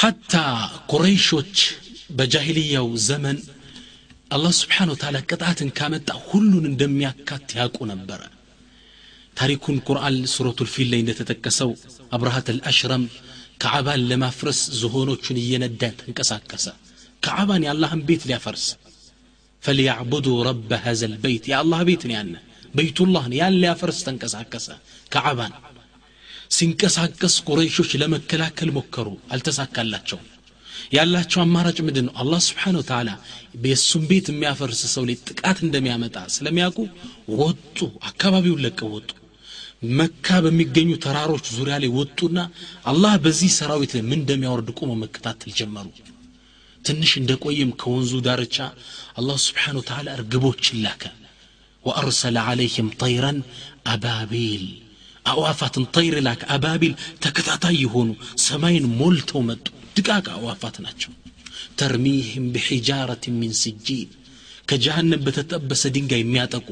[0.00, 0.34] ሐታ
[0.92, 1.56] ቁረይሾች
[2.16, 3.38] በጃሂልያው ዘመን
[4.30, 8.22] አላህ ስብሓን ወተዓላ ቅጣትን ካመጣ ሁሉን እንደሚያካት ያውቁ ነበረ።
[9.36, 11.70] ታሪኩን ቁርአን ሱረቱል ፊል ላይ እንደተጠቀሰው
[12.12, 13.04] አብርሃት አልአሽረም
[13.62, 16.66] ከዓባን ለማፍረስ ዝሆኖቹን እየነዳ ተንቀሳቀሰ።
[17.22, 18.64] ከዓባን የአላህን ቤት ሊያፈርስ
[19.64, 22.34] ፈልያዕቡዱ ረበ ሀዘ ልበይት የአላህ ቤት ነው ያነ
[22.74, 24.68] በይቱላህ ነው ያን ሊያፈርስ ተንቀሳቀሰ
[25.12, 25.52] ከዓባን
[26.56, 30.24] ሲንቀሳቀስ ቁረይሾች ለመከላከል ሞከሩ አልተሳካላቸውም
[30.94, 32.14] ያላቸው አማራጭ ምንድን ነው?
[32.20, 33.10] አላህ ስብሓን ወተዓላ
[33.64, 36.78] የእሱን ቤት የሚያፈርስ ሰው ላይ ጥቃት እንደሚያመጣ ስለሚያውቁ
[37.40, 37.78] ወጡ።
[38.10, 39.10] አካባቢውን ለቀው ወጡ።
[39.92, 42.38] መካ በሚገኙ ተራሮች ዙሪያ ላይ ወጡና
[42.84, 45.86] አላህ በዚህ ሰራዊት ላይ ምን እንደሚያወርድ ቆሞ መከታተል ጀመሩ
[46.84, 48.56] ትንሽ እንደቆየም ከወንዙ ዳርቻ
[49.18, 51.02] አላህ ስብሓን ወተዓላ እርግቦችን ላከ።
[51.84, 53.38] ወአርሰለ ዓለይህም ጠይረን
[53.92, 54.64] አባቢል
[55.26, 58.08] አዕዋፋትን ጠይር ላከ። አባቢል ተከታታይ የሆኑ
[58.46, 59.66] ሰማይን ሞልተው መጡ።
[59.96, 61.12] ድቃቅ አዕዋፋት ናቸው።
[61.80, 64.10] ተርሚህም ብሒጃረት ሚን ስጂን
[64.68, 66.68] ከጀሃነም በተጠበሰ ድንጋይ የሚያጠቁ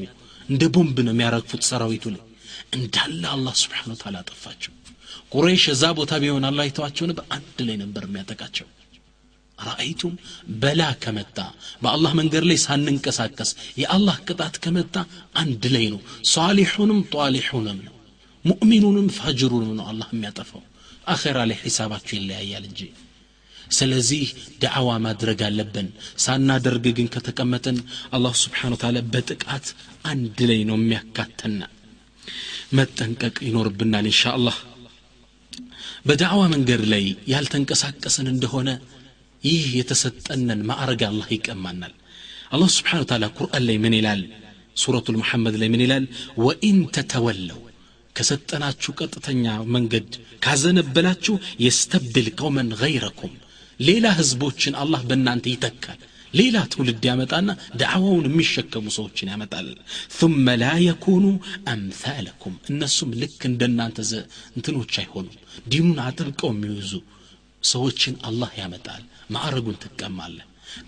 [0.49, 2.23] እንደ ቦምብ ነው የሚያረግፉት ሰራዊቱ ላይ።
[2.75, 4.71] እንዳለ አላህ ስብሓን ወተዓላ አጠፋቸው።
[5.33, 8.67] ቁረይሽ እዛ ቦታ ቢሆን አላህ ይተዋቸው ነበር። አንድ ላይ ነበር የሚያጠቃቸው
[9.65, 10.13] ረአይቱም
[10.61, 11.37] በላ ከመጣ
[11.83, 13.51] በአላህ መንገድ ላይ ሳንንቀሳቀስ
[13.81, 14.95] የአላህ ቅጣት ከመጣ
[15.35, 16.01] አንድ ላይ ነው።
[16.31, 17.95] ሷሊሑንም ጧሊሑንም ነው።
[18.45, 20.63] ሙእሚኑንም ፋጅሩንም ነው አላህ የሚያጠፋው።
[21.07, 22.81] አኼራ ላይ ሒሳባቸው ይለያያል እንጂ።
[23.71, 24.23] ስለዚህ
[24.61, 25.87] ዳዕዋ ማድረግ አለብን።
[26.23, 27.77] ሳናደርግ ግን ከተቀመጥን
[28.11, 29.67] አላሁ ስብሓን ታላ በጥቃት
[30.05, 31.61] አንድ ላይ ነው የሚያካተና
[32.77, 34.57] መጠንቀቅ ይኖርብናል እንሻ አላህ
[36.07, 38.69] በዳዕዋ መንገድ ላይ ያልተንቀሳቀስን እንደሆነ
[39.42, 41.94] ይህ የተሰጠነን ማዕረግ አላህ ይቀማናል
[42.54, 44.22] አላህ ስብሓን ታላ ቁርአን ላይ ምን ይላል
[44.82, 46.04] ሱረቱ ልመሐመድ ላይ ምን ይላል
[46.44, 47.60] ወኢን ተተወለው
[48.16, 49.44] ከሰጠናችሁ ቀጥተኛ
[49.74, 50.08] መንገድ
[50.44, 51.34] ካዘነበላችሁ
[51.64, 53.34] የስተብድል ቀውመን ገይረኩም
[53.80, 55.98] ሌላ ህዝቦችን አላህ በእናንተ ይተካል
[56.34, 57.50] ሌላ ትውልድ ያመጣና
[57.80, 59.68] ዳዕዋውን የሚሸከሙ ሰዎችን ያመጣል
[60.18, 61.36] ثم لا يكونوا
[61.74, 63.98] أمثالكم እነሱም ልክ እንደናንተ
[64.56, 65.36] እንትኖች አይሆኑም
[65.72, 66.92] ዲኑን አጥብቀው የሚይዙ
[67.63, 69.03] ሰዎችን አላህ ያመጣል
[69.33, 70.37] ማዕረጉን ትቀማለ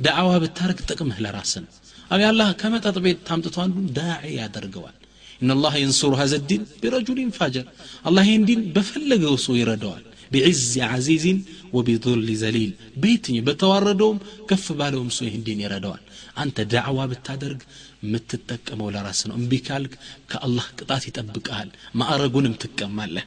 [0.02, 1.66] ደዕዋ ብታደርግ ጥቅምህ ለራስን
[2.12, 4.96] አብ አላህ ከመጠጥ ቤት አምጥቶ አንዱን ዳዒ ያደርገዋል።
[5.42, 6.34] إن الله ينصر هذا
[6.82, 7.66] برجل فاجر።
[8.06, 11.40] አላህ ይህን ዲን በፈለገው ሰው ይረዳዋል። بعز عزيز
[11.76, 12.72] وبذل ذليل።
[13.02, 14.18] በየትኛው በተዋረደውም
[14.50, 16.04] ከፍ ባለውም ሰው ይህን ዲን ይረዳዋል።
[16.36, 17.62] አንተ ዳዕዋ ብታደርግ
[18.06, 19.94] የምትጠቀመው ለራስ ነው። እምቢ ካልክ
[20.32, 23.26] ከአላህ ቅጣት ይጠብቀሃል ማዕረጉንም ትቀማለህ።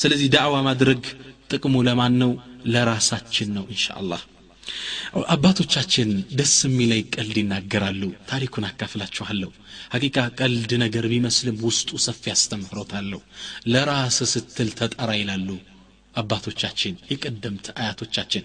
[0.00, 1.02] ስለዚህ ዳዕዋ ማድረግ
[1.50, 2.32] ጥቅሙ ለማን ነው?
[2.66, 4.22] ለራሳችን ነው ኢንሻአላህ።
[5.34, 9.50] አባቶቻችን ደስ የሚለይ ቀልድ ይናገራሉ። ታሪኩን አካፍላችኋለሁ።
[9.94, 13.20] ሀቂቃ ቀልድ ነገር ቢመስልም ውስጡ ሰፊ አስተምህሮታለሁ
[13.72, 15.48] ለራስ ስትል ተጠራ ይላሉ
[16.14, 18.44] አባቶቻችን የቀደምት አያቶቻችን።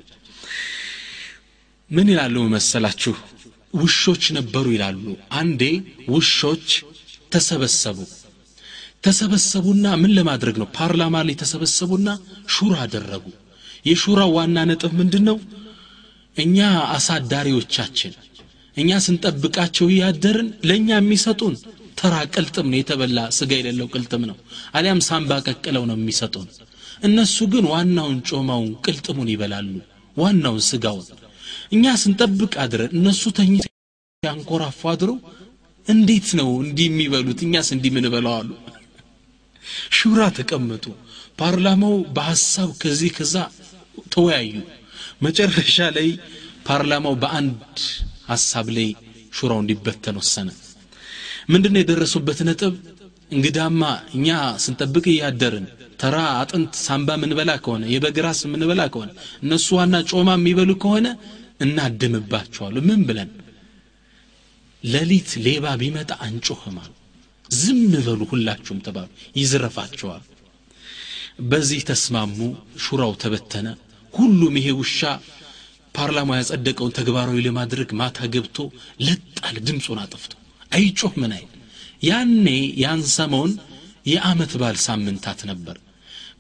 [1.92, 3.16] ምን ይላሉ መሰላችሁ?
[3.74, 5.06] ውሾች ነበሩ ይላሉ።
[5.40, 5.62] አንዴ
[6.10, 6.68] ውሾች
[7.32, 7.98] ተሰበሰቡ
[9.06, 10.68] ተሰበሰቡና ምን ለማድረግ ነው?
[10.78, 12.08] ፓርላማ ላይ ተሰበሰቡና
[12.54, 13.26] ሹራ አደረጉ።
[13.86, 15.38] የሹራ ዋና ነጥብ ምንድን ነው
[16.36, 16.58] እኛ
[16.96, 18.14] አሳዳሪዎቻችን
[18.78, 21.54] እኛ ስንጠብቃቸው እያደርን ለእኛ የሚሰጡን
[22.00, 24.38] ተራ ቅልጥም ነው። የተበላ ስጋ የሌለው ቅልጥም ነው።
[24.78, 26.48] አሊያም ሳምባ ቀቅለው ነው የሚሰጡን።
[27.04, 29.70] እነሱ ግን ዋናውን ጮማውን ቅልጥሙን ይበላሉ።
[30.18, 31.08] ዋናውን ስጋውን
[31.74, 33.54] እኛ ስንጠብቅ አድረን እነሱ ተኝ
[34.24, 35.18] ያንኮራፉ አድረው
[35.88, 37.40] እንዴት ነው እንዲህ የሚበሉት?
[37.48, 38.50] እኛስ እንዲህ ምን በለዋሉ
[39.98, 40.86] ሹራ ተቀመጡ።
[41.40, 43.36] ፓርላማው በሐሳብ ከዚህ ከዛ
[44.14, 44.54] ተወያዩ።
[45.26, 46.10] መጨረሻ ላይ
[46.68, 47.74] ፓርላማው በአንድ
[48.30, 48.90] ሐሳብ ላይ
[49.38, 50.50] ሹራው እንዲበተን ወሰነ።
[51.52, 52.74] ምንድነው የደረሱበት ነጥብ?
[53.32, 53.82] እንግዳማ
[54.16, 54.28] እኛ
[54.64, 55.66] ስንጠብቅ እያደርን
[56.02, 59.10] ተራ አጥንት ሳምባ ምንበላ ከሆነ የበግራስ ምንበላ ከሆነ
[59.44, 61.08] እነሱ ዋና ጮማ የሚበሉ ከሆነ
[61.66, 63.30] እናድምባቸዋሉ ምን ብለን?
[64.84, 66.92] ሌሊት ሌባ ቢመጣ አንጮህም አሉ
[67.50, 70.24] ዝም በሉ ሁላችሁም ተባሉ። ይዝረፋቸዋል።
[71.50, 72.38] በዚህ ተስማሙ
[72.84, 73.68] ሹራው ተበተነ።
[74.14, 75.00] ሁሉም ይሄ ውሻ
[75.96, 78.58] ፓርላማ ያጸደቀውን ተግባራዊ ለማድረግ ማታ ገብቶ
[79.06, 80.32] ለጣል ድምፁን አጥፍቶ
[80.72, 81.50] አይጮህ ምን አይል?
[82.04, 82.46] ያኔ
[82.84, 83.52] ያን ሰሞን
[84.06, 85.78] የአመት ባል ሳምንታት ነበር።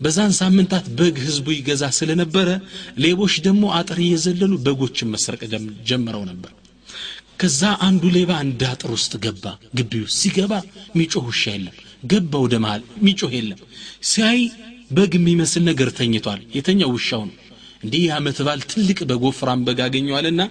[0.01, 2.49] በዛን ሳምንታት በግ ህዝቡ ይገዛ ስለነበረ
[2.97, 5.41] ሌቦች ደግሞ አጥር እየዘለሉ በጎችን መስረቅ
[5.89, 6.51] ጀምረው ነበር
[7.39, 9.45] ከዛ አንዱ ሌባ አንድ አጥር ውስጥ ገባ።
[9.77, 10.53] ግቢ ሲገባ
[10.95, 11.75] ሚጮህ ውሻ የለም።
[12.11, 13.59] ገባ ወደ መሃል ሚጮህ የለም።
[14.09, 14.41] ሲያይ
[14.91, 17.35] በግ የሚመስል ነገር ተኝቷል። የተኛው ውሻው ነው።
[17.83, 20.41] እንዲህ የዓመት በዓል ትልቅ በግ ወፍራም በግ አገኘዋልና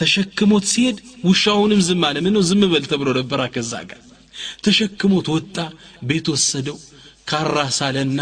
[0.00, 4.00] ተሸክሞት ሲሄድ ውሻውንም ዝም አለ። ምነው ዝም በል ተብሎ ነበራ ከዛ ጋር።
[4.64, 5.56] ተሸክሞት ወጣ
[6.02, 6.78] ቤት ወሰደው
[7.28, 8.20] ካራ ሳለና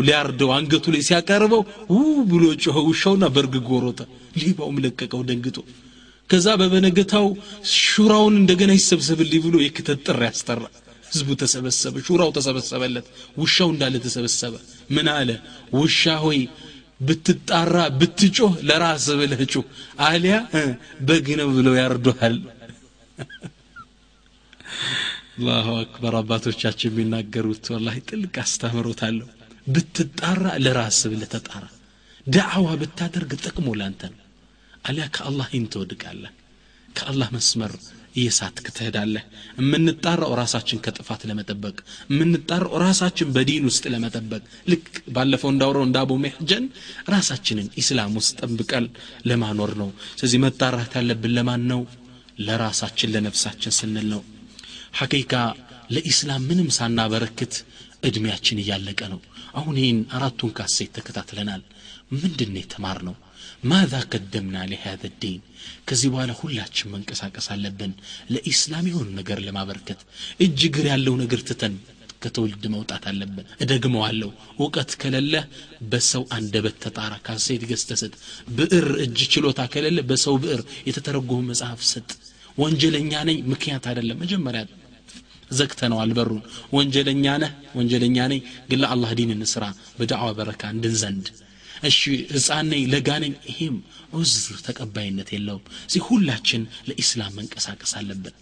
[0.00, 1.62] ሊያርደው አንገቱ ላይ ሲያቀርበው
[1.92, 2.00] ው
[2.30, 4.00] ብሎ ጮኸ። ውሻውና በርግጎ ሮጠ
[4.40, 5.56] ሌባውም ለቀቀው ደንግጦ
[6.30, 7.26] ከዛ በበነገታው
[7.74, 10.60] ሹራውን እንደገና ይሰብሰብልኝ ብሎ የክተት ጥሪ ያስጠራ
[11.08, 13.06] ህዝቡ ተሰበሰበ ሹራው ተሰበሰበለት
[13.40, 14.54] ውሻው እንዳለ ተሰበሰበ።
[14.90, 15.30] ምን አለ?
[15.78, 16.38] ውሻ ሆይ
[17.00, 19.66] ብትጣራ ብትጮህ ለራስ ብለህ ጩህ
[20.06, 20.36] አሊያ
[21.08, 22.36] በግ ነው ብለው ያርዱሃል።
[25.36, 29.28] አላሁ አክበር። አባቶቻችን የሚናገሩት ወላሂ ጥልቅ አስተምሮታለሁ
[29.66, 31.64] ብትጣራ ለራስ ብለህ ተጣራ።
[32.26, 34.21] ዳዕዋ ብታደርግ ጥቅሙ ላንተ ነው
[34.84, 36.32] አሊያ ከአላህ ይን ትወድቃለህ?
[36.88, 37.72] ከአላህ መስመር
[38.16, 39.22] እየሳትክ ትሄዳለህ?
[39.60, 41.76] የምንጣራው ራሳችን ከጥፋት ለመጠበቅ
[42.10, 46.12] የምንጣራው ራሳችን በዲን ውስጥ ለመጠበቅ። ልክ ባለፈው እንዳውረው እንደ አቡ
[47.08, 48.86] ራሳችንን ኢስላም ውስጥ ጠብቀን
[49.26, 51.82] ለማኖር ነው። ስለዚህ መጣራት ያለብን ለማን ነው?
[52.40, 54.22] ለራሳችን ለነፍሳችን ስንል ነው።
[55.00, 55.32] ሐቂቃ
[55.90, 57.54] ለኢስላም ምንም ሳናበረክት
[58.04, 59.20] እድሜያችን እያለቀ ነው።
[59.54, 61.62] አሁን ይህን አራቱን ካሴት ተከታትለናል።
[62.14, 63.14] ምንድን የተማር ነው
[63.62, 65.40] ማዛ ቀደምና ለሃዘ ዲን?
[65.88, 67.92] ከዚህ በኋላ ሁላችን መንቀሳቀስ አለብን።
[68.34, 70.00] ለኢስላም የሆኑ ነገር ለማበርከት
[70.44, 71.74] እጅ ግር ያለው ነገር ትተን
[72.22, 75.34] ከትውልድ መውጣት አለብን። እደግመዋለሁ። እውቀት ከሌለ
[75.92, 78.12] በሰው አንደበት ተጣራ። ካሴት ገተስጥ
[78.58, 82.10] ብዕር እጅ ችሎታ ከሌለ በሰው ብዕር የተተረጎመ መጽሐፍ ስጥ።
[82.58, 84.62] ወንጀለኛ ነኝ ምክንያት አይደለም። መጀመሪያ
[85.52, 86.42] ዘግተነዋል በሩን።
[86.76, 88.40] ወንጀለኛ ነህ ወንጀለኛ ነኝ
[88.70, 89.64] ግን ለአላህ ዲን እንስራ
[89.98, 91.26] በዳዕዋ በረካ እንድንዘንድ
[91.82, 92.00] እሺ
[92.34, 93.76] ህፃን ነኝ ለጋ ነኝ። ይሄም
[94.16, 98.36] ዑዝር ተቀባይነት የለውም። እዚህ ሁላችን ለኢስላም መንቀሳቀስ አለብን።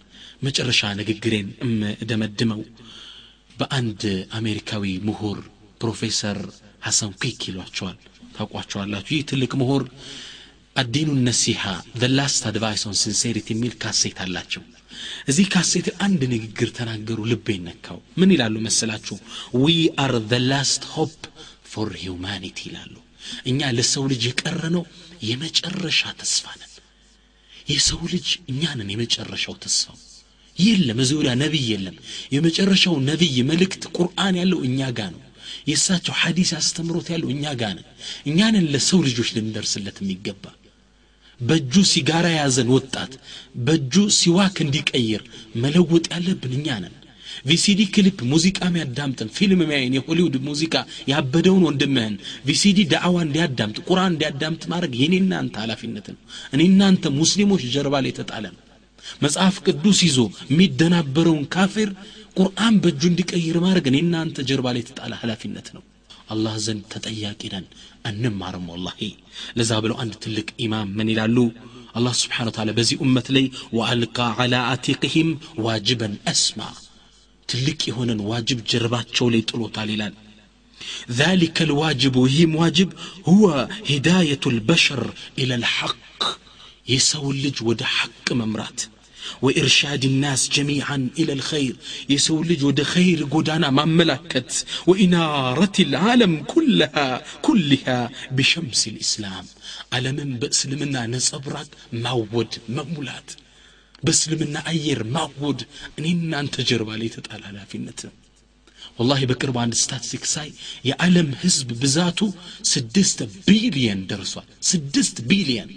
[0.46, 2.60] መጨረሻ ንግግሬን እምደመድመው
[3.56, 4.02] በአንድ
[4.38, 5.38] አሜሪካዊ ምሁር
[5.80, 6.38] ፕሮፌሰር
[6.86, 7.98] ሐሰን ኩክ ይሏቸዋል።
[8.36, 9.12] ታውቋቸዋላችሁ?
[9.16, 9.82] ይህ ትልቅ ምሁር
[10.76, 11.62] አዲኑ ነሲሃ
[11.94, 14.62] the last advice on sincerity የሚል ካሴት አላቸው።
[15.30, 19.16] እዚህ ካሴት አንድ ንግግር ተናገሩ ልቤ ነካው። ምን ይላሉ መሰላችሁ?
[19.64, 21.22] We are the last hope
[21.72, 22.94] for humanity ይላሉ
[23.50, 24.84] እኛ ለሰው ልጅ የቀረ ነው
[25.28, 26.66] የመጨረሻ ተስፋ ነን።
[27.66, 29.98] የሰው ልጅ እኛንን የመጨረሻው ተስፋው።
[30.56, 31.96] የለም ወዲያ ነቢይ የለም።
[32.34, 35.20] የመጨረሻው ነቢይ መልእክት ቁርአን ያለው እኛ ጋ ነው።
[35.68, 37.86] የእሳቸው ሐዲስ አስተምሮት ያለው እኛ ጋ ነን።
[38.26, 40.44] እኛንን ለሰው ልጆች ልንደርስለት የሚገባ።
[41.40, 43.12] በእጁ ሲጋራ የያዘን ወጣት
[43.66, 45.22] በእጁ ሲዋክ እንዲቀይር
[45.62, 46.94] መለወጥ ያለብን እኛ ነን
[47.48, 50.74] VCD clip ሙዚቃ የሚያዳምጥን ፊልም የሚያይን የሆሊውድ ሙዚቃ
[51.10, 52.14] ያበደውን ወንድምህን
[52.48, 56.20] VCD ዳዕዋ እንዲያዳምጥ ቁርአን እንዲያዳምጥ ማድረግ የኔ እናንተ ኃላፊነት ነው።
[56.54, 58.64] እኔ እናንተ ሙስሊሞች ጀርባ ላይ የተጣለ ነው
[59.22, 60.18] መጽሐፍ ቅዱስ ይዞ
[60.50, 61.90] የሚደናበረውን ካፊር
[62.36, 65.82] ቁርአን በእጁ እንዲቀይር ማድረግ እኔ እናንተ ጀርባ ላይ የተጣለ ኃላፊነት ነው።
[66.30, 67.64] አላህ ዘንድ ተጠያቂ ነን።
[68.10, 69.00] እንማርም ወላሂ።
[69.58, 71.36] ለዛ ብለው አንድ ትልቅ ኢማም ምን ይላሉ?
[71.94, 73.44] አላህ ስብሓን ታላ በዚህ እመት ላይ
[73.76, 75.30] ወአልቃ ዓላ አቲቅህም
[75.66, 76.60] ዋጅበን አስማ
[77.51, 80.15] ትልቅ የሆነን ዋጅብ ጀርባቸው ላይ ጥሎታል ይላል
[81.11, 82.89] ذلك الواجب وهيم واجب
[83.31, 83.43] هو
[83.91, 85.01] هداية البشر
[85.39, 86.19] إلى الحق
[86.93, 88.79] يسوي اللج ود حق ممرات
[89.41, 91.75] وإرشاد الناس جميعا إلى الخير
[92.09, 94.51] يسوي اللج ود خير قدانا ما ملكت
[94.87, 97.07] وإنارة العالم كلها
[97.41, 97.99] كلها
[98.31, 99.45] بشمس الإسلام
[99.93, 103.29] على من بأسلمنا نصبرك مود ممولات
[104.02, 105.60] በእስልምና አየር ማወድ
[105.98, 108.14] እኔና አንተ ጀርባ ላይ የተጣለ ኃላፊነት ነው።
[108.98, 110.48] ወላሂ በቅርብ አንድ ስታቲስቲክ ሳይ
[110.88, 112.20] የዓለም ህዝብ ብዛቱ
[112.70, 115.70] ስድስት ቢሊየን ደርሷል። ስድስት ቢሊየን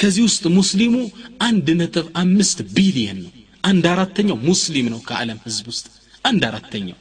[0.00, 0.94] ከዚህ ውስጥ ሙስሊሙ
[1.40, 3.32] አንድ ነጥብ አምስት ቢሊየን ነው።
[3.64, 5.86] አንድ አራተኛው ሙስሊም ነው ከዓለም ህዝብ ውስጥ።
[6.24, 6.98] አንድ አራተኛው።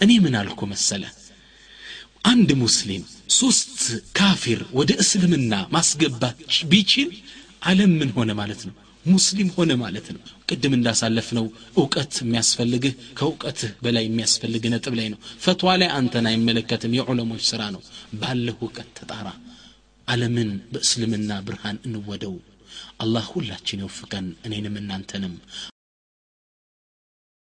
[0.00, 1.02] እኔ ምን አልኩ መሰለ?
[2.24, 3.02] አንድ ሙስሊም
[3.34, 3.78] ሶስት
[4.18, 7.10] ካፊር ወደ እስልምና ማስገባት ቢችል
[7.62, 8.74] ዓለም ምን ሆነ ማለት ነው
[9.06, 11.46] ሙስሊም ሆነ ማለት ነው። ቅድም እንዳሳለፍ ነው
[11.76, 17.82] እውቀት የሚያስፈልግህ ከእውቀትህ በላይ የሚያስፈልግህ ነጥብ ላይ ነው። ፈትዋ ላይ አንተን አይመለከትም። የዑለሞች ስራ ነው።
[18.20, 19.28] ባለህ እውቀት ተጣራ።
[20.08, 22.34] ዓለምን በእስልምና ብርሃን እንወደው።
[23.00, 25.34] አላህ ሁላችን ይወፍቀን እኔንም እናንተንም